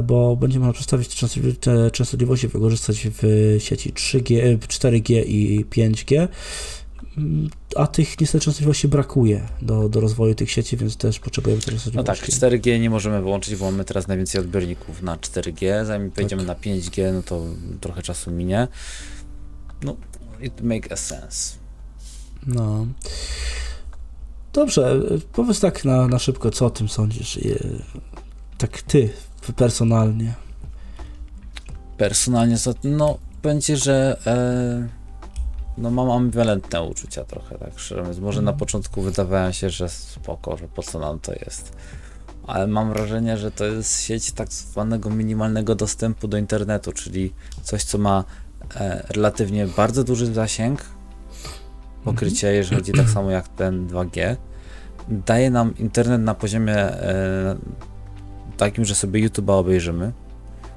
bo 0.04 0.36
będzie 0.36 0.58
można 0.58 0.72
przestawić 0.72 1.08
te 1.60 1.90
częstotliwości- 1.90 2.48
wykorzystać 2.48 3.08
w 3.22 3.56
sieci 3.58 3.92
3G, 3.92 4.40
e, 4.42 4.58
4G 4.58 5.24
i 5.26 5.64
5G. 5.64 6.28
A 7.76 7.86
tych 7.86 8.20
niestety 8.20 8.44
częstotliwości 8.44 8.88
brakuje 8.88 9.48
do, 9.62 9.88
do 9.88 10.00
rozwoju 10.00 10.34
tych 10.34 10.50
sieci, 10.50 10.76
więc 10.76 10.96
też 10.96 11.20
potrzebujemy 11.20 11.62
tych 11.62 11.94
No 11.94 12.02
tak, 12.04 12.18
częstotliwości. 12.18 12.70
4G 12.70 12.80
nie 12.80 12.90
możemy 12.90 13.22
wyłączyć, 13.22 13.56
bo 13.56 13.70
mamy 13.70 13.84
teraz 13.84 14.08
najwięcej 14.08 14.40
odbiorników 14.40 15.02
na 15.02 15.16
4G. 15.16 15.84
Zanim 15.84 16.10
przejdziemy 16.10 16.44
na 16.44 16.54
5G, 16.54 17.12
no 17.12 17.22
to 17.22 17.44
trochę 17.80 18.02
czasu 18.02 18.30
minie. 18.30 18.68
No, 19.82 19.96
it 20.40 20.60
make 20.60 20.92
a 20.92 20.96
sense. 20.96 21.56
No. 22.46 22.86
Dobrze, 24.52 25.00
powiedz 25.32 25.60
tak 25.60 25.84
na, 25.84 26.08
na 26.08 26.18
szybko, 26.18 26.50
co 26.50 26.66
o 26.66 26.70
tym 26.70 26.88
sądzisz? 26.88 27.38
Tak 28.58 28.82
ty, 28.82 29.10
personalnie. 29.56 30.34
Personalnie, 31.96 32.56
no, 32.84 33.18
będzie, 33.42 33.76
że 33.76 34.18
e, 34.26 34.99
no, 35.78 35.90
mam 35.90 36.10
ambiwalentne 36.10 36.82
uczucia 36.82 37.24
trochę, 37.24 37.58
tak 37.58 37.78
szczerze 37.78 38.00
mówiąc. 38.00 38.18
Może 38.18 38.42
na 38.42 38.50
Mhm. 38.50 38.58
początku 38.58 39.02
wydawało 39.02 39.52
się, 39.52 39.70
że 39.70 39.88
spoko, 39.88 40.56
że 40.56 40.68
po 40.68 40.82
co 40.82 40.98
nam 40.98 41.20
to 41.20 41.32
jest. 41.32 41.72
Ale 42.46 42.66
mam 42.66 42.92
wrażenie, 42.92 43.36
że 43.38 43.50
to 43.50 43.64
jest 43.64 44.00
sieć 44.02 44.32
tak 44.32 44.52
zwanego 44.52 45.10
minimalnego 45.10 45.74
dostępu 45.74 46.28
do 46.28 46.38
internetu, 46.38 46.92
czyli 46.92 47.32
coś, 47.62 47.84
co 47.84 47.98
ma 47.98 48.24
e, 48.76 49.06
relatywnie 49.08 49.66
bardzo 49.66 50.04
duży 50.04 50.34
zasięg, 50.34 50.84
pokrycie, 52.04 52.52
jeżeli 52.52 52.76
chodzi 52.76 52.92
tak 52.92 53.08
samo 53.08 53.30
jak 53.30 53.48
ten 53.48 53.88
2G. 53.88 54.36
Daje 55.08 55.50
nam 55.50 55.76
internet 55.78 56.20
na 56.20 56.34
poziomie 56.34 56.76
e, 56.76 57.56
takim, 58.56 58.84
że 58.84 58.94
sobie 58.94 59.28
YouTube'a 59.28 59.52
obejrzymy, 59.52 60.12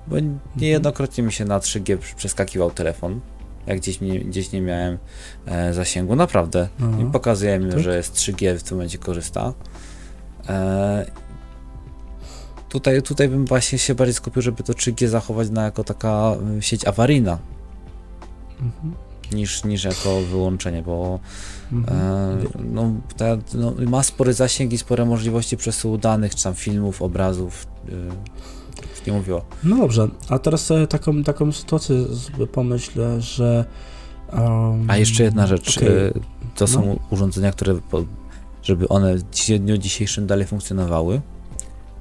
bo 0.08 0.16
niejednokrotnie 0.58 1.24
mi 1.24 1.32
się 1.32 1.46
na 1.46 1.60
3G 1.60 1.98
przeskakiwał 2.16 2.72
telefon, 2.72 3.22
jak 3.68 3.78
gdzieś 3.80 4.02
nie, 4.02 4.20
gdzieś 4.20 4.52
nie 4.52 4.62
miałem 4.62 4.98
e, 5.46 5.74
zasięgu, 5.74 6.16
naprawdę. 6.16 6.68
No. 6.80 7.00
I 7.02 7.12
pokazuje 7.12 7.60
mi, 7.60 7.72
Tak. 7.72 7.80
że 7.80 7.98
jest 7.98 8.16
3G 8.16 8.58
w 8.58 8.64
tym 8.64 8.78
momencie 8.78 8.98
korzysta. 8.98 9.54
E, 10.50 11.06
tutaj, 12.70 13.02
tutaj 13.02 13.30
bym 13.30 13.46
właśnie 13.46 13.78
się 13.78 13.96
bardziej 13.96 14.14
skupił, 14.14 14.42
żeby 14.42 14.64
to 14.64 14.74
3G 14.74 15.08
zachować 15.08 15.50
na 15.50 15.64
jako 15.64 15.84
taka 15.84 16.36
y, 16.58 16.62
sieć 16.62 16.88
awaryjna, 16.88 17.38
Mhm. 18.62 18.94
niż, 19.32 19.64
niż 19.64 19.84
jako 19.84 20.22
wyłączenie, 20.22 20.82
bo 20.84 21.20
Mhm. 21.72 22.00
E, 22.00 22.38
no, 22.64 22.92
ta, 23.18 23.26
no, 23.54 23.74
ma 23.88 24.04
spory 24.04 24.34
zasięg 24.34 24.74
i 24.74 24.78
spore 24.78 25.06
możliwości 25.06 25.58
przesyłu 25.58 25.98
danych, 25.98 26.36
czy 26.36 26.44
tam 26.44 26.54
filmów, 26.56 27.02
obrazów. 27.02 27.68
Yy, 27.90 27.94
już 28.92 29.06
nie 29.08 29.14
mówiło. 29.14 29.42
No 29.64 29.78
dobrze, 29.78 30.08
a 30.30 30.40
teraz 30.40 30.66
sobie 30.66 30.88
taką, 30.88 31.24
taką 31.24 31.52
sytuację 31.52 31.96
pomyślę, 32.52 33.22
że 33.22 33.66
Um, 34.34 34.90
A 34.90 34.98
jeszcze 34.98 35.24
jedna 35.24 35.48
rzecz. 35.48 35.78
okej. 35.78 35.90
y, 35.90 36.14
To 36.56 36.68
są 36.68 36.86
No. 36.86 36.96
urządzenia, 37.10 37.52
które, 37.52 37.76
po, 37.92 38.04
żeby 38.64 38.88
one 38.90 39.16
w 39.18 39.24
dniu 39.60 39.78
dzisiejszym 39.78 40.28
dalej 40.28 40.46
funkcjonowały, 40.48 41.22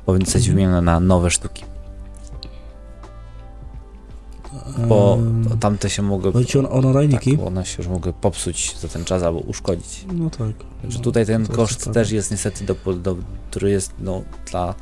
powinny 0.06 0.24
zostać 0.26 0.42
Mhm. 0.42 0.56
wymienione 0.56 0.82
na 0.82 1.00
nowe 1.00 1.30
sztuki. 1.30 1.64
Bo 4.78 5.18
tamte 5.60 5.90
się 5.90 6.02
mogły. 6.02 6.32
Chodzi 6.32 6.58
o, 6.58 6.70
o 6.70 6.80
nadajniki? 6.80 7.36
Tak, 7.36 7.46
one 7.46 7.66
się 7.66 7.82
już 7.82 7.88
mogły 7.88 8.12
popsuć 8.12 8.76
za 8.80 8.88
ten 8.88 9.04
czas 9.04 9.22
albo 9.22 9.38
uszkodzić. 9.38 10.04
No 10.12 10.30
tak. 10.30 10.52
Że 10.88 10.98
no, 10.98 11.04
tutaj 11.04 11.26
ten 11.26 11.46
to 11.46 11.52
jest 11.52 11.56
koszt 11.56 11.82
prawda. 11.82 12.00
też 12.00 12.10
jest 12.10 12.30
niestety, 12.30 12.64
do, 12.64 12.94
do, 12.94 13.16
który 13.50 13.70
jest 13.70 13.92
no, 13.98 14.22
dla 14.50 14.74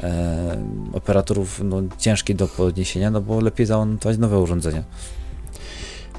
e, 0.00 0.62
operatorów 0.92 1.60
no, 1.64 1.82
ciężki 1.98 2.34
do 2.34 2.48
podniesienia, 2.48 3.10
no 3.10 3.20
bo 3.20 3.40
lepiej 3.40 3.66
zamontować 3.66 4.18
nowe 4.18 4.38
urządzenia. 4.38 4.84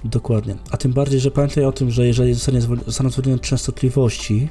Dokładnie. 0.03 0.55
A 0.71 0.77
tym 0.77 0.93
bardziej, 0.93 1.19
że 1.19 1.31
pamiętaj 1.31 1.65
o 1.65 1.71
tym, 1.71 1.91
że 1.91 2.07
jeżeli 2.07 2.33
zostanie 2.33 2.61
zostaną 2.61 3.09
zwolnione 3.09 3.39
częstotliwości, 3.39 4.49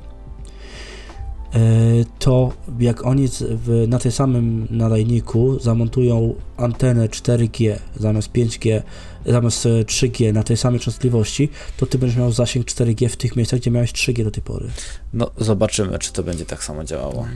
to 2.18 2.52
jak 2.78 3.06
oni 3.06 3.28
w, 3.40 3.84
na 3.88 3.98
tej 3.98 4.12
samym 4.12 4.66
nadajniku 4.70 5.58
zamontują 5.60 6.34
antenę 6.56 7.08
4G 7.08 7.76
zamiast 7.96 8.32
5G, 8.32 8.82
zamiast 9.26 9.66
e, 9.66 9.68
3G 9.68 10.32
na 10.32 10.42
tej 10.42 10.56
samej 10.56 10.80
częstotliwości, 10.80 11.48
to 11.76 11.86
ty 11.86 11.98
będziesz 11.98 12.18
miał 12.18 12.32
zasięg 12.32 12.66
4G 12.66 13.08
w 13.08 13.16
tych 13.16 13.36
miejscach, 13.36 13.60
gdzie 13.60 13.70
miałeś 13.70 13.92
3G 13.92 14.24
do 14.24 14.30
tej 14.30 14.42
pory. 14.42 14.68
No 15.12 15.30
zobaczymy, 15.36 15.98
czy 15.98 16.12
to 16.12 16.22
będzie 16.22 16.46
tak 16.46 16.64
samo 16.64 16.84
działało. 16.84 17.26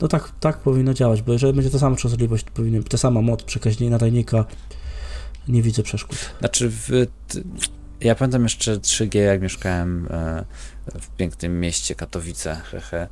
No 0.00 0.08
tak, 0.08 0.32
tak 0.40 0.58
powinno 0.58 0.94
działać, 0.94 1.22
bo 1.22 1.32
jeżeli 1.32 1.52
będzie 1.52 1.70
ta 1.70 1.78
sama 1.78 1.96
częstotliwość, 1.96 2.44
to 2.44 2.50
powinien, 2.54 2.82
ta 2.82 2.98
sama 2.98 3.22
moc 3.22 3.42
przekaźnika 3.42 3.90
nadajnika, 3.90 4.44
nie 5.48 5.62
widzę 5.62 5.82
przeszkód. 5.82 6.18
Znaczy, 6.38 6.70
w, 6.70 7.06
ja 8.00 8.14
pamiętam 8.14 8.42
jeszcze 8.42 8.76
3G, 8.76 9.18
jak 9.18 9.42
mieszkałem 9.42 10.08
e, 10.10 10.44
w 11.00 11.08
pięknym 11.08 11.60
mieście 11.60 11.94
Katowice, 11.94 12.56
hehe, 12.56 13.08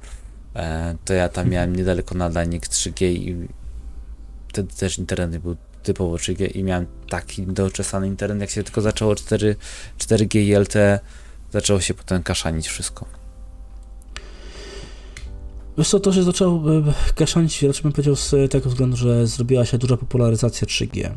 e, 0.56 0.96
to 1.04 1.14
ja 1.14 1.28
tam 1.28 1.48
miałem 1.48 1.76
niedaleko 1.76 2.14
nadajnik 2.14 2.66
3G 2.66 3.04
i 3.04 3.48
wtedy 4.48 4.74
też 4.74 4.98
internet 4.98 5.38
był 5.38 5.56
typowo 5.82 6.16
3G 6.16 6.56
i 6.56 6.62
miałem 6.62 6.86
taki 7.08 7.46
doczesany 7.46 8.06
internet, 8.06 8.40
jak 8.40 8.50
się 8.50 8.62
tylko 8.62 8.80
zaczęło 8.80 9.14
4, 9.14 9.56
4G 9.98 10.38
i 10.38 10.54
LTE, 10.54 11.00
zaczęło 11.52 11.80
się 11.80 11.94
potem 11.94 12.22
kaszanić 12.22 12.68
wszystko. 12.68 13.06
Wiesz 15.78 15.88
co, 15.88 16.00
to 16.00 16.12
się 16.12 16.22
zaczęło 16.22 16.76
e, 16.76 16.82
kaszanić, 17.14 17.62
raczej 17.62 17.82
bym 17.82 17.92
powiedział 17.92 18.16
z 18.16 18.52
tego 18.52 18.70
względu, 18.70 18.96
że 18.96 19.26
zrobiła 19.26 19.64
się 19.64 19.78
duża 19.78 19.96
popularyzacja 19.96 20.66
3G. 20.66 21.10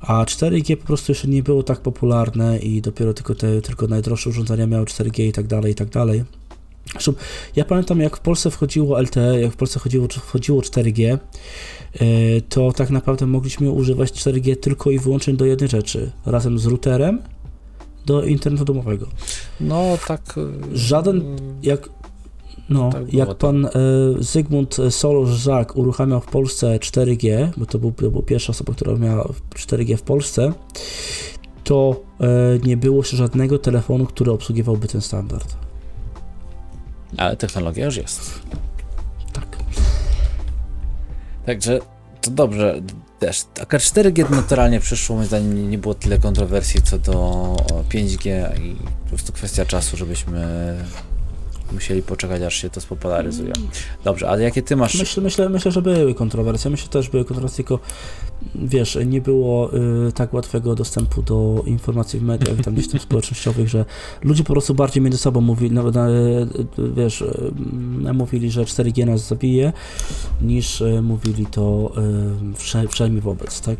A 0.00 0.24
4G 0.24 0.76
po 0.76 0.86
prostu 0.86 1.12
jeszcze 1.12 1.28
nie 1.28 1.42
było 1.42 1.62
tak 1.62 1.80
popularne 1.80 2.58
i 2.58 2.82
dopiero 2.82 3.14
tylko 3.14 3.34
te 3.34 3.62
tylko 3.62 3.86
najdroższe 3.86 4.30
urządzenia 4.30 4.66
miały 4.66 4.84
4G 4.86 5.22
i 5.22 5.32
tak 5.32 5.46
dalej, 5.46 5.72
i 5.72 5.74
tak 5.74 5.88
dalej. 5.88 6.24
Zresztą 6.92 7.12
ja 7.56 7.64
pamiętam 7.64 8.00
jak 8.00 8.16
w 8.16 8.20
Polsce 8.20 8.50
wchodziło 8.50 9.00
LTE, 9.00 9.40
jak 9.40 9.52
w 9.52 9.56
Polsce 9.56 9.80
wchodziło, 9.80 10.08
wchodziło 10.08 10.60
4G, 10.62 11.18
e, 11.94 12.06
to 12.48 12.72
tak 12.72 12.90
naprawdę 12.90 13.26
mogliśmy 13.26 13.70
używać 13.70 14.12
4G 14.12 14.56
tylko 14.56 14.90
i 14.90 14.98
wyłącznie 14.98 15.34
do 15.34 15.44
jednej 15.44 15.68
rzeczy, 15.68 16.10
razem 16.26 16.58
z 16.58 16.66
routerem 16.66 17.22
do 18.06 18.22
internetu 18.22 18.64
domowego. 18.64 19.06
No 19.60 19.98
tak. 20.08 20.34
Żaden- 20.72 21.36
Jak, 21.62 21.88
no, 22.70 22.90
Tak 22.90 23.14
jak 23.14 23.34
pan 23.34 23.66
e, 23.66 23.70
Zygmunt 24.18 24.76
Solosz-Żak 24.90 25.76
uruchamiał 25.76 26.20
w 26.20 26.26
Polsce 26.26 26.78
4G, 26.78 27.48
bo 27.56 27.66
to 27.66 27.78
był, 27.78 27.92
to 27.92 28.10
był 28.10 28.22
pierwsza 28.22 28.50
osoba, 28.50 28.72
która 28.72 28.96
miała 28.96 29.24
4G 29.54 29.96
w 29.96 30.02
Polsce, 30.02 30.52
to 31.64 32.00
e, 32.20 32.26
nie 32.66 32.76
było 32.76 32.96
jeszcze 32.96 33.16
żadnego 33.16 33.58
telefonu, 33.58 34.06
który 34.06 34.30
obsługiwałby 34.30 34.88
ten 34.88 35.00
standard. 35.00 35.56
Ale 37.16 37.36
technologia 37.36 37.84
już 37.84 37.96
jest. 37.96 38.40
Tak. 39.32 39.56
Także 41.46 41.78
to 42.20 42.30
dobrze. 42.30 42.82
Też 43.18 43.44
akurat 43.62 43.82
4G 43.82 44.30
naturalnie 44.30 44.80
przyszło, 44.80 45.16
moim 45.16 45.28
zdaniem 45.28 45.70
nie, 45.70 45.78
było 45.78 45.94
tyle 45.94 46.18
kontrowersji 46.18 46.82
co 46.82 46.98
do 46.98 47.12
o, 47.12 47.84
5G 47.88 48.58
i 48.64 48.76
po 49.02 49.08
prostu 49.08 49.32
kwestia 49.32 49.64
czasu, 49.64 49.96
żebyśmy 49.96 50.74
musieli 51.72 52.02
poczekać, 52.02 52.42
aż 52.42 52.54
się 52.54 52.70
to 52.70 52.80
spopularyzuje. 52.80 53.52
Dobrze, 54.04 54.28
ale 54.28 54.42
jakie 54.42 54.62
ty 54.62 54.76
masz... 54.76 54.98
Myślę, 54.98 55.22
myślę, 55.22 55.48
myślę, 55.48 55.72
że 55.72 55.82
były 55.82 56.14
kontrowersje. 56.14 56.70
Myślę 56.70 56.88
też, 56.88 57.04
że 57.04 57.10
były 57.10 57.24
kontrowersje, 57.24 57.64
tylko 57.64 57.84
wiesz, 58.54 58.98
nie 59.06 59.20
było 59.20 59.74
y, 60.08 60.12
tak 60.12 60.34
łatwego 60.34 60.74
dostępu 60.74 61.22
do 61.22 61.62
informacji 61.66 62.20
w 62.20 62.22
mediach, 62.22 62.56
tam 62.64 62.74
gdzieś 62.74 62.88
tam 62.88 63.00
społecznościowych, 63.10 63.68
że 63.68 63.84
ludzie 64.22 64.44
po 64.44 64.52
prostu 64.52 64.74
bardziej 64.74 65.02
między 65.02 65.18
sobą 65.18 65.40
mówili, 65.40 65.74
no, 65.74 65.90
no, 65.90 66.10
y, 66.10 66.46
wiesz, 66.96 67.20
y, 67.20 67.52
mówili, 68.14 68.50
że 68.50 68.64
4G 68.64 69.06
nas 69.06 69.28
zabije, 69.28 69.72
niż 70.42 70.80
y, 70.80 71.02
mówili 71.02 71.46
to 71.46 71.92
y, 72.84 72.88
wszelmi 72.88 73.20
wobec, 73.20 73.60
tak? 73.60 73.78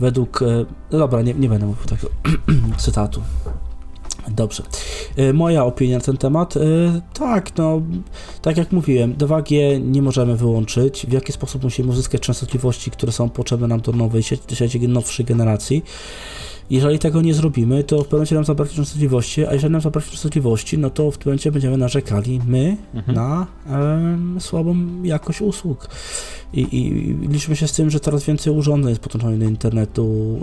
Według, 0.00 0.42
y, 0.42 0.66
no 0.90 0.98
dobra, 0.98 1.22
nie, 1.22 1.34
nie 1.34 1.48
będę 1.48 1.66
mówił 1.66 1.84
takiego 1.86 2.12
cytatu. 2.78 3.22
Dobrze. 4.28 4.62
Y, 5.18 5.32
Moja 5.34 5.64
opinia 5.64 5.98
na 5.98 6.04
ten 6.04 6.16
temat, 6.16 6.56
y, 6.56 6.60
tak, 7.14 7.56
no, 7.58 7.82
tak 8.42 8.56
jak 8.56 8.72
mówiłem, 8.72 9.14
2G 9.14 9.80
nie 9.84 10.02
możemy 10.02 10.36
wyłączyć. 10.36 11.06
W 11.08 11.12
jaki 11.12 11.32
sposób 11.32 11.62
musimy 11.62 11.88
uzyskać 11.90 12.20
częstotliwości, 12.20 12.90
które 12.90 13.12
są 13.12 13.28
potrzebne 13.30 13.66
nam 13.68 13.80
do 13.80 13.92
nowej 13.92 14.22
sieci, 14.22 14.42
do 14.48 14.54
sieci 14.54 14.88
nowszej 14.88 15.26
generacji? 15.26 15.84
Jeżeli 16.70 16.98
tego 16.98 17.22
nie 17.22 17.34
zrobimy, 17.34 17.84
to 17.84 17.96
w 17.96 18.02
pewnym 18.02 18.16
momencie 18.18 18.34
nam 18.34 18.44
zabraknie 18.44 18.76
częstotliwości, 18.76 19.46
a 19.46 19.52
jeżeli 19.54 19.72
nam 19.72 19.80
zabraknie 19.80 20.10
częstotliwości, 20.10 20.78
no 20.78 20.90
to 20.90 21.10
w 21.10 21.18
tym 21.18 21.30
momencie 21.30 21.52
będziemy 21.52 21.76
narzekali 21.76 22.40
my 22.46 22.76
Mhm. 22.94 23.16
na 23.16 23.46
em, 23.66 24.36
słabą 24.40 24.76
jakość 25.02 25.40
usług. 25.40 25.88
I, 26.56 26.76
I 26.76 26.90
liczmy 27.28 27.56
się 27.56 27.68
z 27.68 27.72
tym, 27.72 27.90
że 27.90 28.00
coraz 28.00 28.24
więcej 28.24 28.52
urządzeń 28.52 28.88
jest 28.90 29.00
podłączonych 29.02 29.38
do 29.38 29.44
internetu. 29.44 30.36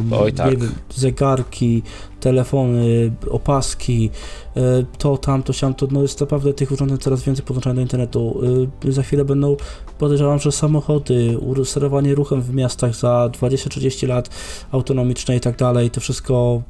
em, 0.00 0.12
Oj, 0.12 0.32
tak. 0.32 0.58
wiem, 0.58 0.74
zegarki, 0.94 1.82
telefony, 2.20 3.12
opaski, 3.30 4.10
e, 4.56 4.60
to, 4.98 5.18
tamto, 5.18 5.52
siamto, 5.52 5.88
no 5.90 6.02
jest 6.02 6.20
naprawdę 6.20 6.54
tych 6.54 6.72
urządzeń 6.72 6.98
coraz 6.98 7.22
więcej 7.22 7.44
podłączonych 7.44 7.76
do 7.76 7.82
internetu. 7.82 8.40
E, 8.88 8.92
Za 8.92 9.02
chwilę 9.02 9.24
będą, 9.24 9.56
podejrzewam, 9.98 10.38
że 10.38 10.52
samochody, 10.52 11.38
sterowanie 11.64 12.14
ruchem 12.14 12.42
w 12.42 12.54
miastach 12.54 12.94
za 12.94 13.30
20-30 13.32 14.08
lat, 14.08 14.30
autonomiczne 14.72 15.36
i 15.36 15.40
tak 15.40 15.56
dalej, 15.56 15.90
to 15.90 16.00
wszystko, 16.00 16.62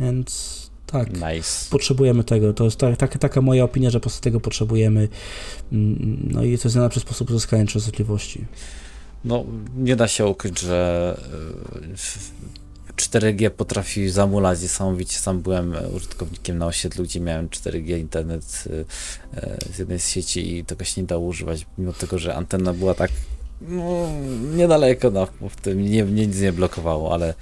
więc 0.00 0.57
tak. 0.92 1.08
Nice. 1.12 1.70
Potrzebujemy 1.70 2.24
tego. 2.24 2.52
To 2.52 2.64
jest 2.64 2.76
tak, 2.76 2.96
tak, 2.96 3.18
taka 3.18 3.40
moja 3.40 3.64
opinia, 3.64 3.90
że 3.90 4.00
po 4.00 4.02
prostu 4.02 4.20
tego 4.20 4.40
potrzebujemy. 4.40 5.08
Mm, 5.72 6.28
No 6.30 6.44
i 6.44 6.58
to 6.58 6.68
jest 6.68 6.76
najlepszy 6.76 7.00
sposób 7.00 7.30
uzyskania 7.30 7.66
częstotliwości. 7.66 8.44
No, 9.24 9.44
nie 9.76 9.96
da 9.96 10.08
się 10.08 10.26
ukryć, 10.26 10.60
że 10.60 11.20
y, 12.94 12.98
4G 12.98 13.50
potrafi 13.50 14.08
zamulać 14.08 14.62
niesamowicie. 14.62 15.18
Sam 15.18 15.40
byłem 15.40 15.74
e, 15.74 15.88
użytkownikiem 15.88 16.58
na 16.58 16.66
osiedlu, 16.66 17.04
gdzie 17.04 17.20
miałem 17.20 17.48
4G 17.48 17.98
internet 17.98 18.64
y, 18.66 18.84
e, 19.36 19.58
z 19.74 19.78
jednej 19.78 20.00
z 20.00 20.08
sieci 20.08 20.56
i 20.56 20.64
tego 20.64 20.84
się 20.84 21.00
nie 21.00 21.06
dało 21.06 21.26
używać, 21.26 21.66
mimo 21.78 21.92
tego, 21.92 22.18
że 22.18 22.34
antena 22.34 22.72
była 22.74 22.94
tak 22.94 23.10
no, 23.60 24.08
niedaleko, 24.56 25.10
no, 25.10 25.26
w 25.48 25.56
tym 25.56 25.82
nie, 25.82 26.02
nic 26.02 26.40
nie 26.40 26.52
blokowało, 26.52 27.14
ale, 27.14 27.34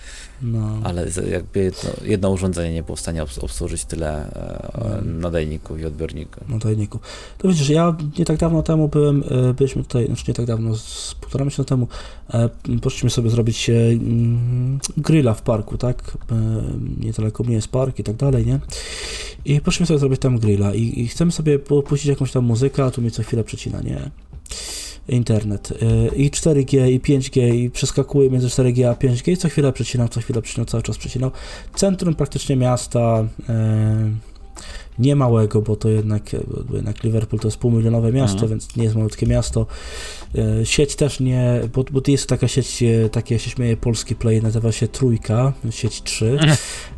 No. 0.42 0.80
ale 0.84 1.06
jakby 1.30 1.60
jedno, 1.60 1.90
jedno 2.04 2.30
urządzenie 2.30 2.74
nie 2.74 2.82
było 2.82 2.96
w 2.96 3.00
stanie 3.00 3.22
obs- 3.22 3.44
obsłużyć 3.44 3.84
tyle 3.84 4.32
e, 4.32 4.98
Mm. 4.98 5.20
nadajników 5.20 5.80
i 5.80 5.84
odbiorników. 5.84 6.48
na 6.48 6.58
tajniku. 6.58 6.98
To 7.38 7.48
widzisz, 7.48 7.68
ja 7.68 7.96
nie 8.18 8.24
tak 8.24 8.36
dawno 8.36 8.62
temu 8.62 8.88
byłem, 8.88 9.24
e, 9.50 9.54
byliśmy 9.54 9.82
tutaj, 9.82 10.06
znaczy 10.06 10.24
nie 10.28 10.34
tak 10.34 10.46
dawno, 10.46 10.76
z 10.76 11.14
półtora 11.20 11.44
miesiąca 11.44 11.68
temu, 11.68 11.88
e, 12.34 12.48
poszliśmy 12.82 13.10
sobie 13.10 13.30
zrobić 13.30 13.70
mm, 13.70 14.78
grilla 14.96 15.34
w 15.34 15.42
parku, 15.42 15.78
tak? 15.78 16.18
Niedaleko 17.00 17.44
mnie 17.44 17.54
jest 17.54 17.68
park 17.68 17.98
i 17.98 18.04
tak 18.04 18.16
dalej, 18.16 18.46
nie? 18.46 18.60
I 19.44 19.60
poszliśmy 19.60 19.86
sobie 19.86 19.98
zrobić 19.98 20.20
tam 20.20 20.38
grilla 20.38 20.74
i, 20.74 21.00
i 21.00 21.08
chcemy 21.08 21.32
sobie 21.32 21.58
pu- 21.58 21.82
puścić 21.82 22.06
jakąś 22.08 22.32
tam 22.32 22.44
muzykę, 22.44 22.84
a 22.84 22.90
tu 22.90 23.00
mnie 23.00 23.10
co 23.10 23.22
chwilę 23.22 23.44
przecina, 23.44 23.80
nie? 23.80 24.10
Internet. 25.08 25.72
E, 25.82 26.16
I 26.16 26.30
4G, 26.30 26.90
i 26.90 27.00
5G, 27.00 27.54
i 27.54 27.70
przeskakuje 27.70 28.30
między 28.30 28.48
4G 28.48 28.84
a 28.84 28.94
5G 28.94 29.32
i 29.32 29.36
co 29.36 29.48
chwilę 29.48 29.72
przecinał, 29.72 30.08
co 30.08 30.20
chwilę 30.20 30.42
przecinał, 30.42 30.66
cały 30.66 30.82
czas 30.82 30.98
przecinał. 30.98 31.30
Centrum 31.74 32.14
praktycznie 32.14 32.56
miasta, 32.56 33.24
e, 33.48 34.10
nie 34.98 35.16
małego, 35.16 35.62
bo 35.62 35.76
to 35.76 35.88
jednak, 35.88 36.22
bo 36.68 36.76
jednak 36.76 37.04
Liverpool 37.04 37.40
to 37.40 37.48
jest 37.48 37.56
półmilionowe 37.58 38.12
miasto, 38.12 38.32
Mhm. 38.34 38.50
więc 38.50 38.76
nie 38.76 38.84
jest 38.84 38.96
malutkie 38.96 39.26
miasto. 39.26 39.66
E, 40.60 40.66
Sieć 40.66 40.96
też 40.96 41.20
nie, 41.20 41.60
bo, 41.74 41.84
bo 41.90 42.00
to 42.00 42.10
jest 42.10 42.28
taka 42.28 42.48
sieć, 42.48 42.82
e, 42.82 43.08
takie 43.08 43.34
ja 43.34 43.38
się 43.38 43.50
śmieję, 43.50 43.76
polski 43.76 44.14
play, 44.14 44.42
nazywa 44.42 44.72
się 44.72 44.88
Trójka, 44.88 45.52
sieć 45.70 46.02
3. 46.02 46.38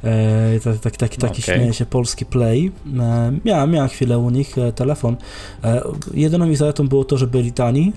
E, 0.04 0.61
tak, 0.64 0.78
tak, 0.78 0.96
tak, 0.96 1.16
taki 1.16 1.42
Okej. 1.42 1.54
śmieje 1.56 1.72
się 1.74 1.87
polski 1.87 2.26
play. 2.26 2.72
E, 3.00 3.32
miałem, 3.44 3.70
miałem 3.70 3.88
chwilę 3.88 4.18
u 4.18 4.30
nich 4.30 4.58
e, 4.58 4.72
telefon. 4.72 5.16
E, 5.64 5.82
jedyną 6.14 6.50
ich 6.50 6.56
zaletą 6.56 6.88
było 6.88 7.04
to, 7.04 7.18
że 7.18 7.26
byli 7.26 7.52
tani, 7.52 7.92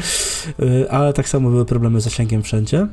ale 0.90 1.12
tak 1.12 1.28
samo 1.28 1.50
były 1.50 1.64
problemy 1.64 2.00
z 2.00 2.04
zasięgiem 2.04 2.42
wszędzie. 2.42 2.86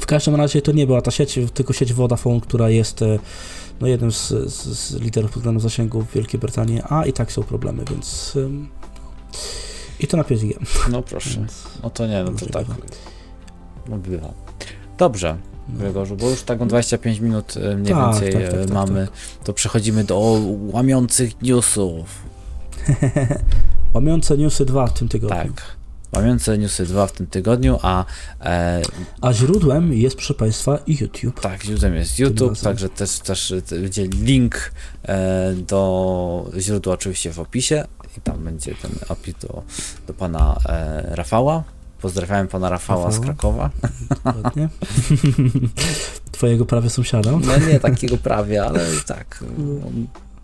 W 0.00 0.06
każdym 0.06 0.34
razie 0.34 0.62
to 0.62 0.72
nie 0.72 0.86
była 0.86 1.02
ta 1.02 1.10
sieć, 1.10 1.38
tylko 1.54 1.72
sieć 1.72 1.92
Vodafone, 1.92 2.40
która 2.40 2.70
jest 2.70 3.00
no, 3.80 3.86
jednym 3.86 4.12
z, 4.12 4.28
z, 4.28 4.64
z 4.78 4.94
liderów 4.94 5.30
pod 5.30 5.38
względem 5.38 5.60
zasięgu 5.60 6.02
w 6.02 6.12
Wielkiej 6.12 6.40
Brytanii, 6.40 6.80
a 6.88 7.04
i 7.06 7.12
tak 7.12 7.32
są 7.32 7.42
problemy, 7.42 7.84
więc... 7.90 8.38
I 10.00 10.06
to 10.06 10.16
na 10.16 10.22
5G. 10.22 10.54
No 10.90 11.02
proszę. 11.02 11.30
Więc, 11.38 11.64
No 11.82 11.90
to 11.90 12.06
nie, 12.06 12.24
no 12.24 12.32
to 12.32 12.46
tak. 12.46 12.66
No 13.88 13.98
bywa. 13.98 14.32
Dobrze. 14.98 15.36
Grzegorzu, 15.68 16.16
bo 16.16 16.30
już 16.30 16.42
taką 16.42 16.68
25 16.68 17.20
minut 17.20 17.54
mniej 17.76 17.94
Tak, 17.94 18.12
więcej 18.12 18.32
tak, 18.32 18.42
e, 18.42 18.50
tak, 18.50 18.60
tak, 18.60 18.70
mamy, 18.70 19.08
to 19.44 19.52
przechodzimy 19.52 20.04
do 20.04 20.40
łamiących 20.72 21.42
newsów. 21.42 22.22
Łamiące 23.94 24.36
newsy 24.36 24.64
2 24.64 24.86
w 24.86 24.92
tym 24.98 25.08
tygodniu. 25.08 25.36
Tak. 25.36 25.76
Łamiące 26.14 26.58
newsy 26.58 26.86
2 26.86 27.06
w 27.06 27.12
tym 27.12 27.26
tygodniu, 27.26 27.78
a 27.82 28.04
e, 28.40 28.82
A 29.20 29.32
źródłem 29.32 29.92
jest, 29.92 30.16
proszę 30.16 30.34
Państwa, 30.34 30.78
YouTube. 30.86 31.40
tak, 31.40 31.62
źródłem 31.62 31.94
jest 31.94 32.18
YouTube, 32.18 32.58
także 32.60 32.88
też, 32.88 33.18
też 33.18 33.54
będzie 33.70 34.06
link 34.06 34.72
e, 35.02 35.54
do 35.54 36.50
źródła 36.58 36.94
oczywiście 36.94 37.32
w 37.32 37.40
opisie 37.40 37.84
i 38.18 38.20
tam 38.20 38.44
będzie 38.44 38.74
ten 38.74 38.90
opis 39.08 39.34
do, 39.40 39.62
do 40.06 40.14
pana 40.14 40.56
e, 40.66 41.16
Rafała. 41.16 41.64
Pozdrawiam 42.00 42.48
pana 42.48 42.68
Rafała 42.68 43.10
z 43.10 43.14
Rafała. 43.14 43.24
Krakowa. 43.24 43.70
Dokładnie. 44.08 44.68
Twojego 46.32 46.66
prawie 46.66 46.90
sąsiada. 46.90 47.30
No 47.30 47.58
nie 47.68 47.80
takiego 47.80 48.16
prawie, 48.16 48.64
ale 48.64 48.80
tak. 49.06 49.44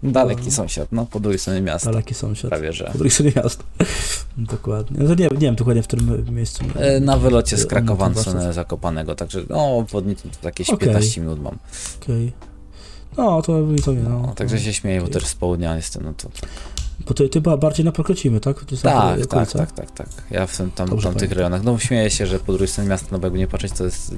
No, 0.02 0.10
Daleki 0.12 0.50
sąsiad, 0.50 0.88
no 0.92 1.06
po 1.06 1.20
drugiej 1.20 1.38
stronie 1.38 1.60
miasta. 1.62 1.90
Daleki 1.90 2.14
sąsiad. 2.14 2.50
Prawie 2.50 2.72
że. 2.72 2.84
Po 2.84 2.92
drugiej 2.92 3.10
stronie 3.10 3.32
miasta. 3.36 3.64
Dokładnie. 4.36 4.96
No 5.00 5.08
to 5.08 5.14
nie, 5.14 5.24
nie 5.28 5.38
wiem 5.38 5.54
dokładnie 5.54 5.82
w 5.82 5.86
którym 5.86 6.34
miejscu. 6.34 6.64
E, 6.76 7.00
Na 7.00 7.16
wylocie 7.16 7.56
z 7.56 7.62
on 7.62 7.68
Krakowa 7.68 8.10
ten 8.10 8.22
stronę. 8.22 8.52
Zakopanego, 8.52 9.14
także 9.14 9.42
no 9.48 9.76
obwodnicy 9.76 10.22
to 10.22 10.48
jakieś 10.48 10.70
Okej. 10.70 10.88
15 10.88 11.20
minut 11.20 11.42
mam. 11.42 11.58
Okej. 12.02 12.32
No, 13.16 13.42
to, 13.42 13.58
to 13.84 13.92
nie, 13.92 14.02
no. 14.02 14.22
No, 14.26 14.34
także 14.34 14.60
się 14.60 14.72
śmieję, 14.72 15.00
bo 15.00 15.06
okej. 15.06 15.20
też 15.20 15.26
z 15.26 15.34
południa 15.34 15.76
jestem, 15.76 16.02
no 16.04 16.12
to 16.16 16.28
Bo 17.06 17.14
ty, 17.14 17.28
ty 17.28 17.40
ba- 17.40 17.56
bardziej 17.56 17.84
na 17.84 17.92
tak? 17.92 18.64
Tak, 18.82 19.26
tak, 19.26 19.52
tak, 19.52 19.72
tak, 19.72 19.90
tak. 19.90 20.08
Ja 20.30 20.46
w 20.46 20.56
tym, 20.56 20.70
tam, 20.70 20.88
Dobrze 20.88 21.02
tamtych 21.04 21.20
pamiętam. 21.20 21.38
rejonach, 21.38 21.62
no 21.62 21.78
śmieję 21.78 22.10
się, 22.10 22.26
że 22.26 22.38
po 22.38 22.52
drugiej 22.52 22.68
stronie 22.68 22.90
miasta, 22.90 23.08
no 23.12 23.18
bo 23.18 23.26
jakby 23.26 23.38
nie 23.38 23.46
patrzeć, 23.46 23.72
to 23.72 23.84
jest 23.84 24.14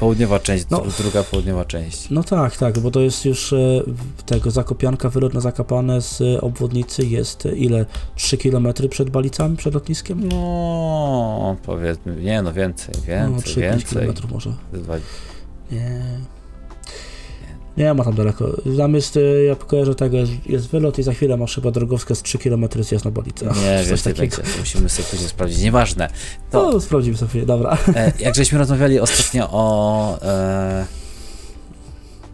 południowa 0.00 0.38
część, 0.38 0.64
No. 0.70 0.78
dru- 0.78 1.02
druga 1.02 1.22
południowa 1.22 1.64
część. 1.64 2.10
No 2.10 2.22
tak, 2.24 2.56
tak, 2.56 2.78
bo 2.78 2.90
to 2.90 3.00
jest 3.00 3.24
już 3.24 3.52
e, 3.52 3.82
tego 4.26 4.50
Zakopianka, 4.50 5.08
wylot 5.08 5.34
na 5.34 5.40
Zakopane 5.40 6.02
z 6.02 6.20
e, 6.20 6.40
obwodnicy 6.40 7.06
jest 7.06 7.46
e, 7.46 7.56
ile? 7.56 7.86
3 8.16 8.36
km 8.38 8.68
przed 8.90 9.10
Balicami, 9.10 9.56
przed 9.56 9.74
lotniskiem? 9.74 10.28
No, 10.28 11.56
powiedzmy, 11.62 12.16
nie 12.16 12.42
no, 12.42 12.52
więcej, 12.52 12.94
no, 12.98 13.02
więcej, 13.06 13.54
3-5 13.54 13.60
więcej. 13.60 14.06
km 14.14 14.14
może. 14.32 14.50
Dwa- 14.72 14.98
Nie. 15.72 16.02
Nie 17.76 17.94
ma 17.94 18.04
tam 18.04 18.14
daleko. 18.14 18.48
Tam 18.78 18.94
jest, 18.94 19.16
e, 19.16 19.20
ja 19.20 19.56
kojarzę 19.56 19.94
tego, 19.94 20.16
jest, 20.16 20.32
jest 20.46 20.66
wylot 20.68 20.98
i 20.98 21.02
za 21.02 21.12
chwilę 21.12 21.36
masz 21.36 21.54
chyba 21.54 21.70
drogowskaz 21.70 22.22
3 22.22 22.38
km 22.38 22.66
zjazd 22.80 23.04
na 23.04 23.10
Balicę. 23.10 23.46
Nie, 23.46 23.78
Coś 23.78 23.88
więcej 23.88 24.14
takiego. 24.14 24.36
będzie, 24.36 24.58
musimy 24.60 24.88
sobie 24.88 25.08
później 25.10 25.28
sprawdzić, 25.28 25.62
nieważne. 25.62 26.08
To, 26.50 26.70
No, 26.72 26.80
sprawdzimy 26.80 27.16
sobie, 27.16 27.46
dobra. 27.46 27.78
E, 27.94 28.12
jak 28.20 28.34
żeśmy 28.34 28.58
rozmawiali 28.58 29.00
ostatnio 29.00 29.48
o 29.52 30.18
e, 30.22 30.86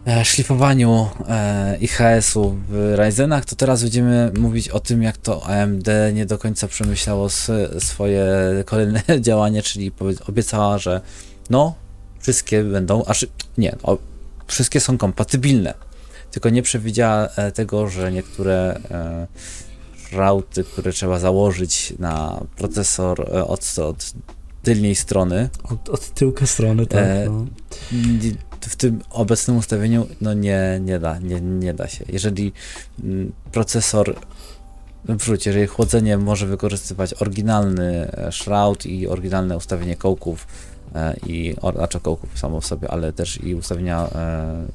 e, 0.07 0.25
szlifowaniu 0.25 1.07
e, 1.29 1.77
IHS-u 1.81 2.55
w 2.69 2.93
Ryzenach, 2.95 3.45
to 3.45 3.55
teraz 3.55 3.81
będziemy 3.83 4.31
mówić 4.37 4.69
o 4.69 4.79
tym, 4.79 5.03
jak 5.03 5.17
to 5.17 5.45
AMD 5.45 5.87
nie 6.13 6.25
do 6.25 6.37
końca 6.37 6.67
przemyślało 6.67 7.29
swoje 7.79 8.25
kolejne 8.65 9.03
działanie, 9.19 9.61
czyli 9.61 9.91
obiecała, 10.27 10.77
że 10.77 11.01
no, 11.49 11.73
wszystkie 12.19 12.63
będą, 12.63 13.05
aż 13.05 13.25
nie, 13.57 13.75
o, 13.83 13.97
wszystkie 14.51 14.79
są 14.79 14.97
kompatybilne, 14.97 15.73
tylko 16.31 16.49
nie 16.49 16.61
przewidziała 16.61 17.27
e, 17.27 17.51
tego, 17.51 17.87
że 17.87 18.11
niektóre 18.11 18.79
e, 18.91 19.27
rauty, 20.11 20.63
które 20.63 20.91
trzeba 20.91 21.19
założyć 21.19 21.93
na 21.99 22.43
procesor 22.55 23.21
e, 23.21 23.47
od, 23.47 23.79
od 23.79 24.13
tylnej 24.63 24.95
strony, 24.95 25.49
Od, 25.63 25.89
od 25.89 26.13
tyłka 26.13 26.45
strony, 26.45 26.85
tak. 26.85 27.01
No. 27.25 27.45
w 28.61 28.75
tym 28.75 29.01
obecnym 29.09 29.57
ustawieniu 29.57 30.07
no 30.21 30.33
nie, 30.33 30.79
nie 30.83 30.99
da, 30.99 31.19
nie, 31.19 31.41
nie 31.41 31.73
da 31.73 31.87
się. 31.87 32.05
Jeżeli 32.09 32.53
mm, 33.03 33.31
procesor 33.51 34.15
no 35.07 35.15
wróć, 35.15 35.45
jeżeli 35.45 35.67
chłodzenie 35.67 36.17
może 36.17 36.47
wykorzystywać 36.47 37.13
oryginalny 37.13 38.11
shroud 38.31 38.85
i 38.85 39.07
oryginalne 39.07 39.57
ustawienie 39.57 39.95
kołków 39.95 40.47
i, 41.27 41.55
or- 41.61 41.75
znaczy 41.75 41.99
kołków 41.99 42.39
samo 42.39 42.61
w 42.61 42.65
sobie, 42.65 42.91
ale 42.91 43.13
też 43.13 43.43
i 43.43 43.55
ustawienia 43.55 44.07
e, 44.15 44.67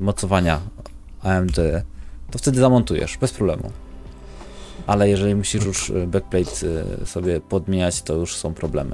mocowania 0.00 0.60
AMD, 1.22 1.56
to 2.30 2.38
wtedy 2.38 2.60
zamontujesz 2.60 3.18
bez 3.18 3.32
problemu. 3.32 3.70
Ale 4.86 5.08
jeżeli 5.08 5.34
musisz 5.34 5.64
już 5.64 5.90
e, 5.90 6.06
backplate 6.06 6.50
e, 7.02 7.06
sobie 7.06 7.40
podmieniać, 7.40 8.02
to 8.02 8.14
już 8.14 8.36
są 8.36 8.54
problemy. 8.54 8.90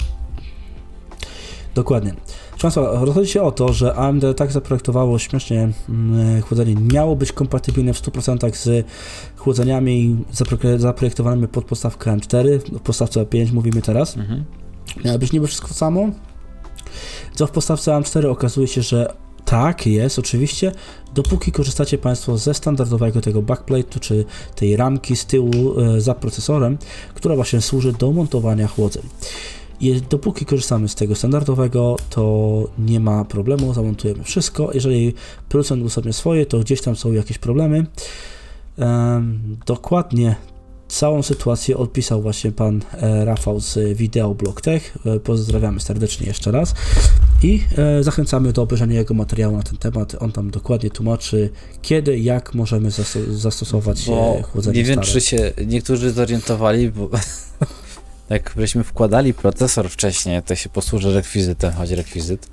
Dokładnie. 1.75 2.15
Państwa, 2.63 3.05
rozchodzi 3.05 3.33
się 3.33 3.43
o 3.43 3.53
to, 3.53 3.73
że 3.73 3.95
AMD 3.95 4.25
tak 4.37 4.53
zaprojektowało 4.53 5.19
śmiesznie 5.19 5.69
mm, 5.89 6.43
chłodzenie. 6.43 6.75
Miało 6.75 7.17
być 7.17 7.33
kompatybilne 7.33 7.95
w 7.95 8.03
100% 8.03 8.55
z 8.55 8.87
chłodzeniami 9.37 10.17
zapro- 10.35 10.79
zaprojektowanymi 10.79 11.49
pod 11.49 11.65
podstawkę 11.65 12.11
M4, 12.11 12.59
w 12.59 12.81
podstawce 12.81 13.27
5 13.27 13.53
mówimy 13.53 13.83
teraz. 13.83 14.17
Mhm. 14.17 14.45
Miało 15.05 15.19
być 15.19 15.33
niby 15.33 15.47
wszystko 15.47 15.69
samo, 15.69 16.11
co 17.39 17.47
w 17.47 17.51
podstawce 17.51 17.93
AM4 17.93 18.27
okazuje 18.27 18.69
się, 18.69 18.83
że 18.83 19.13
tak 19.45 19.87
jest, 19.87 20.19
oczywiście, 20.19 20.73
dopóki 21.15 21.53
korzystacie 21.53 21.99
Państwo 21.99 22.39
ze 22.39 22.55
standardowego 22.55 23.21
tego 23.21 23.43
backplate'u, 23.43 24.01
czy 24.01 24.25
tej 24.55 24.77
ramki 24.77 25.17
z 25.17 25.27
tyłu 25.27 25.81
e, 25.81 26.01
za 26.01 26.15
procesorem, 26.15 26.79
która 27.15 27.35
właśnie 27.35 27.61
służy 27.61 27.93
do 27.93 28.13
montowania 28.13 28.69
chłodzeń. 28.69 29.03
Dopóki 30.11 30.47
korzystamy 30.47 30.89
z 30.89 30.95
tego 30.95 31.15
standardowego, 31.15 31.97
to 32.11 32.65
nie 32.79 33.01
ma 33.01 33.25
problemu, 33.25 33.75
zamontujemy 33.75 34.25
wszystko. 34.25 34.71
Jeżeli 34.75 35.15
producent 35.49 35.85
usunie 35.85 36.13
swoje, 36.13 36.47
to 36.47 36.59
gdzieś 36.59 36.81
tam 36.81 36.97
są 36.97 37.13
jakieś 37.13 37.39
problemy. 37.39 37.87
Em, 38.79 39.57
dokładnie 39.67 40.37
całą 40.89 41.23
sytuację 41.23 41.77
odpisał 41.77 42.23
właśnie 42.23 42.53
pan 42.53 42.81
e, 43.03 43.25
Rafał 43.25 43.61
z 43.61 43.97
Wideo 43.97 44.35
Blog 44.35 44.61
Tech. 44.61 44.99
E, 45.07 45.21
pozdrawiamy 45.21 45.81
serdecznie 45.81 46.27
jeszcze 46.27 46.51
raz 46.51 46.75
i 47.43 47.63
e, 47.79 48.03
zachęcamy 48.03 48.53
do 48.53 48.63
obejrzenia 48.63 48.99
jego 48.99 49.15
materiału 49.15 49.57
na 49.57 49.63
ten 49.63 49.77
temat. 49.77 50.17
On 50.21 50.33
tam 50.33 50.51
dokładnie 50.51 50.91
tłumaczy, 50.91 51.51
kiedy, 51.83 52.19
jak 52.19 52.55
możemy 52.55 52.89
zasto- 52.91 53.33
zastosować 53.33 54.07
Bo 54.07 54.43
chłodzenie 54.43 54.79
nie 54.79 54.85
wiem, 54.85 54.95
stare. 55.05 55.13
czy 55.13 55.21
się 55.21 55.53
niektórzy 55.67 56.11
zorientowali, 56.11 56.91
bo 56.91 57.09
jak 58.31 58.55
żeśmy 58.57 58.85
wkładali 58.85 59.35
procesor 59.35 59.89
wcześniej, 59.91 60.43
to 60.43 60.55
się 60.55 60.69
posłużę 60.69 61.13
rekwizytem, 61.15 61.73
choć 61.73 61.91
rekwizyt, 61.91 62.49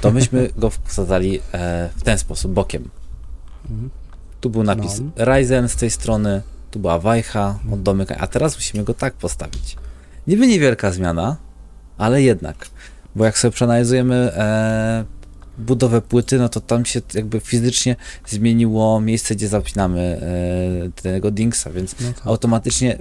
to 0.00 0.10
myśmy 0.10 0.50
go 0.56 0.70
wkładali 0.70 1.40
w 1.96 2.02
ten 2.04 2.18
sposób, 2.18 2.52
bokiem. 2.52 2.88
Mhm. 3.70 3.90
Tu 4.40 4.50
był 4.50 4.62
napis 4.62 5.00
No. 5.00 5.24
Ryzen 5.24 5.68
z 5.68 5.76
tej 5.76 5.90
strony, 5.90 6.42
tu 6.76 6.80
była 6.80 6.98
wajcha 6.98 7.58
od 7.72 7.82
domykania, 7.82 8.20
a 8.20 8.26
teraz 8.26 8.54
musimy 8.56 8.84
go 8.84 8.94
tak 8.94 9.14
postawić. 9.14 9.76
Niby 10.26 10.46
niewielka 10.46 10.92
zmiana, 10.92 11.36
ale 11.98 12.22
jednak, 12.22 12.68
bo 13.14 13.24
jak 13.24 13.38
sobie 13.38 13.52
przeanalizujemy 13.52 14.14
e, 14.14 15.04
budowę 15.58 16.00
płyty, 16.02 16.38
no 16.38 16.48
to 16.48 16.60
tam 16.60 16.84
się 16.84 17.00
jakby 17.14 17.40
fizycznie 17.40 17.96
zmieniło 18.26 19.00
miejsce, 19.00 19.34
gdzie 19.34 19.48
zapinamy 19.48 20.20
e, 20.96 21.02
tego 21.02 21.30
dingsa, 21.30 21.70
więc 21.70 21.94
No 22.00 22.12
tak. 22.12 22.26
automatycznie 22.26 22.98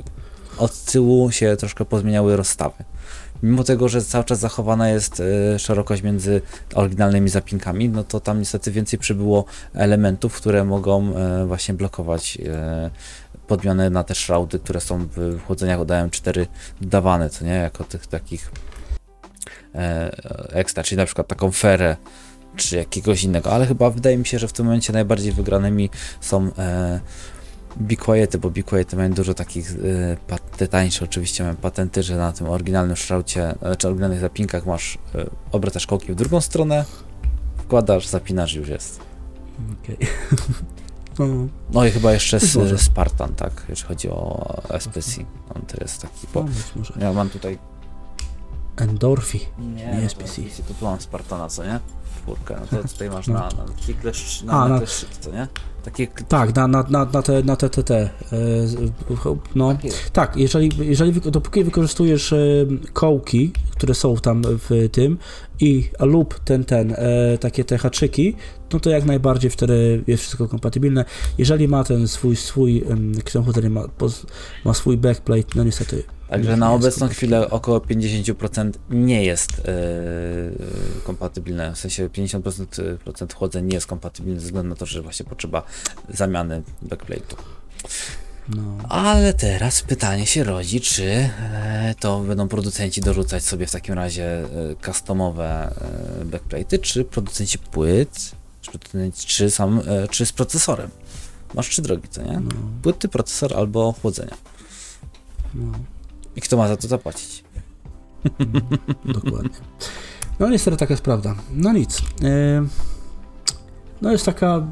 od 0.57 0.83
tyłu 0.85 1.31
się 1.31 1.55
troszkę 1.57 1.85
pozmieniały 1.85 2.35
rozstawy. 2.37 2.83
Mimo 3.43 3.63
tego, 3.63 3.89
że 3.89 4.01
cały 4.01 4.23
czas 4.23 4.39
zachowana 4.39 4.89
jest 4.89 5.19
e, 5.53 5.59
szerokość 5.59 6.03
między 6.03 6.41
oryginalnymi 6.75 7.29
zapinkami, 7.29 7.89
no 7.89 8.03
to 8.03 8.19
tam 8.19 8.39
niestety 8.39 8.71
więcej 8.71 8.99
przybyło 8.99 9.45
elementów, 9.73 10.35
które 10.35 10.65
mogą 10.65 11.15
e, 11.15 11.45
właśnie 11.45 11.73
blokować 11.73 12.37
e, 12.45 12.89
podmiany 13.47 13.89
na 13.89 14.03
te 14.03 14.15
szraudy, 14.15 14.59
które 14.59 14.81
są 14.81 15.07
w 15.15 15.41
chłodzeniach 15.47 15.79
od 15.79 15.87
AM4 15.87 16.45
dodawane, 16.81 17.29
co 17.29 17.45
nie, 17.45 17.51
jako 17.51 17.83
tych 17.83 18.07
takich 18.07 18.51
e, 19.75 20.11
ekstra, 20.53 20.83
czyli 20.83 20.97
na 20.97 21.05
przykład 21.05 21.27
taką 21.27 21.51
ferę, 21.51 21.95
czy 22.55 22.75
jakiegoś 22.75 23.23
innego, 23.23 23.51
ale 23.51 23.65
chyba 23.65 23.89
wydaje 23.89 24.17
mi 24.17 24.25
się, 24.25 24.39
że 24.39 24.47
w 24.47 24.53
tym 24.53 24.65
momencie 24.65 24.93
najbardziej 24.93 25.31
wygranymi 25.31 25.89
są 26.21 26.51
e, 26.57 26.99
Be 27.75 27.95
Quiety, 27.95 28.37
bo 28.37 28.49
Be 28.49 28.63
Quiety 28.63 28.95
mają 28.95 29.09
dużo 29.13 29.33
takich, 29.33 29.71
e, 29.71 30.37
te 30.57 30.67
tańsze 30.67 31.05
oczywiście 31.05 31.43
mają 31.43 31.55
patenty, 31.55 32.03
że 32.03 32.17
na 32.17 32.31
tym 32.31 32.49
oryginalnym 32.49 32.95
szraucie, 32.95 33.55
e, 33.61 33.75
czy 33.75 33.87
oryginalnych 33.87 34.19
zapinkach 34.19 34.65
masz, 34.65 34.97
e, 35.15 35.25
obracasz 35.51 35.87
kołki 35.87 36.11
w 36.11 36.15
drugą 36.15 36.41
stronę, 36.41 36.85
wkładasz, 37.57 38.07
zapinasz 38.07 38.53
i 38.53 38.57
już 38.57 38.69
jest. 38.69 38.99
Okej. 39.83 39.97
No, 41.19 41.25
No 41.73 41.85
i 41.85 41.91
chyba 41.91 42.13
jeszcze 42.13 42.39
z, 42.39 42.81
Spartan, 42.81 43.35
tak, 43.35 43.65
jeśli 43.69 43.87
chodzi 43.87 44.09
o 44.09 44.47
SPC. 44.79 45.21
On 45.55 45.61
to 45.61 45.77
jest 45.81 46.01
taki, 46.01 46.27
bo 46.33 46.45
no, 46.75 46.83
ja 47.01 47.13
mam 47.13 47.29
tutaj 47.29 47.57
Endorfi. 48.77 49.39
Nie, 49.59 49.85
Nie 49.85 50.01
jest 50.01 50.15
to 50.15 50.21
PC. 50.21 50.41
To 50.67 50.73
tu 50.73 50.85
mam 50.85 51.01
Spartana, 51.01 51.49
co 51.49 51.63
nie? 51.63 51.79
Czwórkę, 52.23 52.55
no 52.71 52.81
to 52.81 52.87
tutaj 52.87 53.09
masz 53.09 53.27
No. 53.27 53.33
na, 53.33 53.41
na 53.41 53.65
klikle, 53.85 54.11
na, 54.45 54.53
A, 54.53 54.59
na, 54.59 54.73
na- 54.73 54.79
te 54.79 54.87
szyki, 54.87 55.15
co 55.19 55.31
nie? 55.31 55.47
Takie, 55.83 56.07
Tak, 56.07 56.55
na, 56.55 56.67
na, 56.67 56.83
na, 56.89 57.05
na 57.05 57.21
te, 57.21 57.43
na 57.43 57.55
te, 57.55 57.69
te, 57.69 57.83
te. 57.83 57.99
e, 58.01 58.09
No, 59.55 59.77
tak, 60.13 60.37
jeżeli, 60.37 60.71
jeżeli 60.87 61.21
dopóki 61.21 61.63
wykorzystujesz 61.63 62.33
e, 62.33 62.37
kołki, 62.93 63.51
które 63.71 63.93
są 63.93 64.15
tam 64.15 64.41
w 64.43 64.89
tym 64.91 65.17
i 65.59 65.89
lub 65.99 66.39
ten, 66.39 66.63
ten, 66.63 66.95
e, 66.97 67.37
takie 67.37 67.63
te 67.63 67.77
haczyki, 67.77 68.35
no 68.73 68.79
to 68.79 68.89
jak 68.89 69.05
najbardziej 69.05 69.51
wtedy 69.51 70.03
jest 70.07 70.23
wszystko 70.23 70.47
kompatybilne. 70.47 71.05
Jeżeli 71.37 71.67
ma 71.67 71.83
ten 71.83 72.07
swój, 72.07 72.35
swój 72.35 72.83
komputer 73.33 73.69
ma, 73.69 73.83
ma 74.65 74.73
swój 74.73 74.97
backplate, 74.97 75.47
no 75.55 75.63
niestety. 75.63 76.03
Także 76.29 76.57
na 76.57 76.73
obecną 76.73 77.07
chwilę 77.07 77.49
około 77.49 77.79
50% 77.79 78.71
nie 78.89 79.25
jest 79.25 79.51
yy, 79.57 81.03
kompatybilne. 81.03 81.73
W 81.75 81.77
sensie 81.77 82.09
50% 82.09 82.97
procent 82.97 83.33
chłodzeń 83.33 83.65
nie 83.65 83.75
jest 83.75 83.87
kompatybilne 83.87 84.39
ze 84.39 84.45
względu 84.45 84.69
na 84.69 84.75
to, 84.75 84.85
że 84.85 85.01
właśnie 85.01 85.25
potrzeba 85.25 85.63
zamiany 86.09 86.63
backplate'u. 86.83 87.35
No. 88.49 88.77
Ale 88.89 89.33
teraz 89.33 89.81
pytanie 89.81 90.25
się 90.25 90.43
rodzi, 90.43 90.81
czy 90.81 91.03
e, 91.03 91.95
to 91.99 92.19
będą 92.19 92.47
producenci 92.47 93.01
dorzucać 93.01 93.43
sobie 93.43 93.67
w 93.67 93.71
takim 93.71 93.93
razie 93.93 94.25
e, 94.25 94.47
customowe 94.85 95.75
e, 96.21 96.25
backplate'y, 96.25 96.81
czy 96.81 97.05
producenci 97.05 97.59
płyt, 97.59 98.31
czy, 99.25 99.51
sam, 99.51 99.81
czy 100.09 100.25
z 100.25 100.31
procesorem. 100.31 100.89
Masz 101.53 101.69
trzy 101.69 101.81
drogi, 101.81 102.07
co 102.09 102.21
nie? 102.21 102.39
No, 102.39 102.51
Płyty, 102.81 103.07
procesor 103.07 103.57
albo 103.57 103.91
chłodzenia. 104.01 104.35
no, 105.53 105.71
I 106.35 106.41
kto 106.41 106.57
ma 106.57 106.67
za 106.67 106.77
to 106.77 106.87
zapłacić? 106.87 107.43
dokładnie. 109.05 109.49
No 110.39 110.49
niestety 110.49 110.77
taka 110.77 110.93
jest 110.93 111.03
prawda. 111.03 111.35
No 111.51 111.73
nic. 111.73 111.99
E, 111.99 112.03
no 114.05 114.11
jest 114.11 114.25
taka 114.25 114.67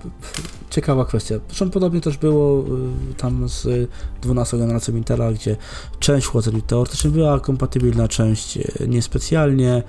ciekawa 0.69 1.05
kwestia. 1.05 1.35
Zresztą 1.47 1.69
podobnie 1.69 2.01
też 2.01 2.17
było 2.17 2.65
y, 3.11 3.13
tam 3.17 3.49
z 3.49 3.89
12 4.21 4.57
generacją 4.57 4.95
Intela, 4.95 5.31
gdzie 5.31 5.57
część 5.99 6.27
chłodzeń 6.27 6.61
teoretycznie 6.61 7.09
była 7.09 7.39
kompatybilna, 7.39 8.07
część 8.07 8.57
y, 8.57 8.87
niespecjalnie. 8.87 9.83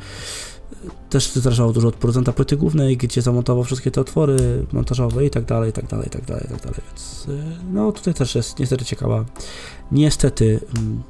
Też 1.11 1.33
zależało 1.33 1.73
dużo 1.73 1.89
od 1.89 1.95
producenta 1.95 2.33
płyty 2.33 2.57
głównej, 2.57 2.97
gdzie 2.97 3.23
zamontował 3.23 3.65
wszystkie 3.65 3.91
te 3.91 4.01
otwory 4.01 4.67
montażowe 4.73 5.27
i 5.27 5.31
tak 5.31 5.45
dalej, 5.45 5.71
i 5.71 5.73
tak 5.73 5.87
dalej, 5.87 6.07
i 6.07 6.11
tak 6.11 6.25
dalej, 6.25 6.45
i 6.45 6.49
tak 6.49 6.61
dalej. 6.61 6.81
Więc 6.89 7.27
y, 7.29 7.43
no 7.73 7.93
tutaj 7.93 8.15
też 8.15 8.35
jest 8.35 8.59
niestety 8.59 8.85
ciekawa, 8.85 9.25
niestety 9.93 10.61
mm, 10.79 11.03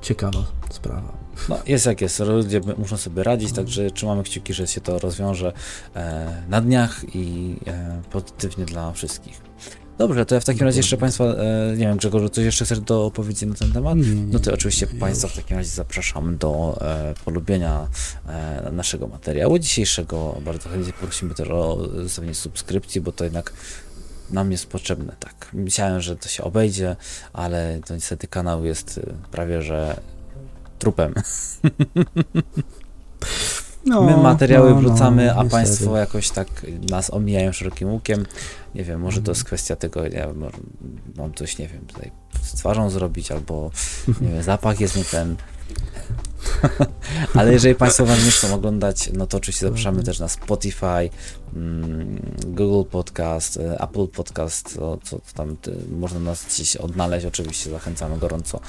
ciekawa 0.00 0.44
sprawa. 0.70 1.27
No, 1.48 1.58
jest 1.66 1.86
jak 1.86 2.00
jest, 2.00 2.18
ludzie 2.20 2.60
muszą 2.78 2.96
sobie 2.96 3.22
radzić, 3.22 3.52
także 3.52 3.90
trzymamy 3.90 4.22
kciuki, 4.22 4.54
że 4.54 4.66
się 4.66 4.80
to 4.80 4.98
rozwiąże 4.98 5.52
e, 5.94 6.42
na 6.48 6.60
dniach 6.60 7.14
i 7.14 7.56
e, 7.66 8.02
pozytywnie 8.10 8.64
dla 8.64 8.92
wszystkich. 8.92 9.48
Dobrze, 9.98 10.26
to 10.26 10.34
ja 10.34 10.40
w 10.40 10.44
takim 10.44 10.66
razie 10.66 10.78
jeszcze 10.78 10.96
Państwa, 10.96 11.24
e, 11.24 11.74
nie 11.76 11.86
wiem 11.86 11.96
Grzegorzu, 11.96 12.28
coś 12.28 12.44
jeszcze 12.44 12.64
chcesz 12.64 12.80
do 12.80 13.04
opowiedzieć 13.04 13.48
na 13.48 13.54
ten 13.54 13.72
temat? 13.72 13.98
No 14.32 14.38
to 14.38 14.54
oczywiście 14.54 14.86
Państwa 14.86 15.28
w 15.28 15.36
takim 15.36 15.56
razie 15.56 15.70
zapraszamy 15.70 16.36
do 16.36 16.78
e, 16.80 17.14
polubienia 17.24 17.88
e, 18.28 18.70
naszego 18.72 19.06
materiału 19.06 19.58
dzisiejszego. 19.58 20.40
Bardzo 20.44 20.68
chętnie 20.68 20.92
prosimy 20.92 21.34
też 21.34 21.48
o 21.48 21.88
zostawienie 22.02 22.34
subskrypcji, 22.34 23.00
bo 23.00 23.12
to 23.12 23.24
jednak 23.24 23.52
nam 24.30 24.52
jest 24.52 24.66
potrzebne, 24.66 25.16
tak. 25.20 25.50
Myślałem, 25.52 26.00
że 26.00 26.16
to 26.16 26.28
się 26.28 26.44
obejdzie, 26.44 26.96
ale 27.32 27.80
to 27.86 27.94
niestety 27.94 28.28
kanał 28.28 28.64
jest 28.64 28.98
e, 28.98 29.30
prawie, 29.30 29.62
że 29.62 30.00
trupem. 30.78 31.14
No, 33.84 34.02
My 34.02 34.16
materiały 34.16 34.70
no, 34.70 34.76
wrzucamy, 34.80 35.26
no, 35.26 35.32
a 35.32 35.34
niestety. 35.34 35.50
Państwo 35.50 35.96
jakoś 35.96 36.30
tak 36.30 36.48
nas 36.90 37.10
omijają 37.12 37.52
szerokim 37.52 37.88
łukiem. 37.92 38.26
Nie 38.74 38.84
wiem, 38.84 39.00
może 39.00 39.16
to 39.16 39.20
Mhm. 39.20 39.34
jest 39.34 39.44
kwestia 39.44 39.76
tego, 39.76 40.06
ja 40.06 40.28
mam 41.16 41.34
coś, 41.34 41.58
nie 41.58 41.68
wiem, 41.68 41.86
tutaj 41.86 42.10
z 42.42 42.52
twarzą 42.52 42.90
zrobić, 42.90 43.32
albo 43.32 43.70
nie 44.20 44.28
wiem, 44.28 44.42
zapach 44.42 44.80
jest 44.80 44.96
nie 44.96 45.04
ten. 45.04 45.36
Ale 47.34 47.52
jeżeli 47.52 47.74
Państwo 47.74 48.06
Was 48.06 48.24
nie 48.24 48.30
chcą 48.30 48.54
oglądać, 48.54 49.10
no 49.12 49.26
to 49.26 49.36
oczywiście 49.36 49.66
zapraszamy 49.66 50.02
też 50.02 50.18
na 50.20 50.28
Spotify, 50.28 51.10
mm, 51.56 52.20
Google 52.46 52.90
Podcast, 52.90 53.56
e, 53.56 53.80
Apple 53.80 54.06
Podcast, 54.08 54.78
co, 55.04 55.18
tam 55.34 55.56
ty, 55.56 55.76
można 55.90 56.20
nas 56.20 56.44
gdzieś 56.46 56.76
odnaleźć, 56.76 57.26
oczywiście 57.26 57.70
zachęcamy 57.70 58.18
gorąco. 58.18 58.60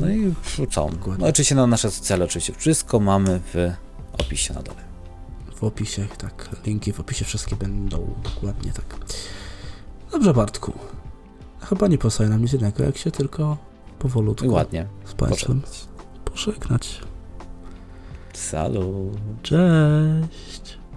No 0.00 0.08
i 0.10 0.34
co? 0.70 0.88
Dokładnie. 0.88 1.24
No 1.24 1.30
oczywiście 1.30 1.54
na 1.54 1.66
nasze 1.66 1.90
socjale 1.90 2.24
oczywiście 2.24 2.52
wszystko 2.52 3.00
mamy 3.00 3.40
w 3.54 3.70
opisie 4.18 4.54
na 4.54 4.62
dole. 4.62 4.80
W 5.56 5.64
opisie, 5.64 6.06
tak. 6.18 6.48
Linki 6.66 6.92
w 6.92 7.00
opisie 7.00 7.24
wszystkie 7.24 7.56
będą 7.56 8.14
dokładnie 8.34 8.72
tak. 8.72 8.96
Dobrze, 10.12 10.34
Bartku. 10.34 10.72
Chyba 11.60 11.86
nie 11.88 11.98
pozostaje 11.98 12.30
nam 12.30 12.42
nic 12.42 12.52
innego, 12.54 12.84
jak 12.84 12.96
się 12.96 13.10
tylko 13.10 13.56
powolutku 13.98 14.48
ładnie. 14.52 14.86
z 15.04 15.14
Państwem 15.14 15.60
Pożegnać. 15.60 15.88
pożegnać. 16.24 17.00
Salut. 18.32 19.18
Cześć! 19.42 20.63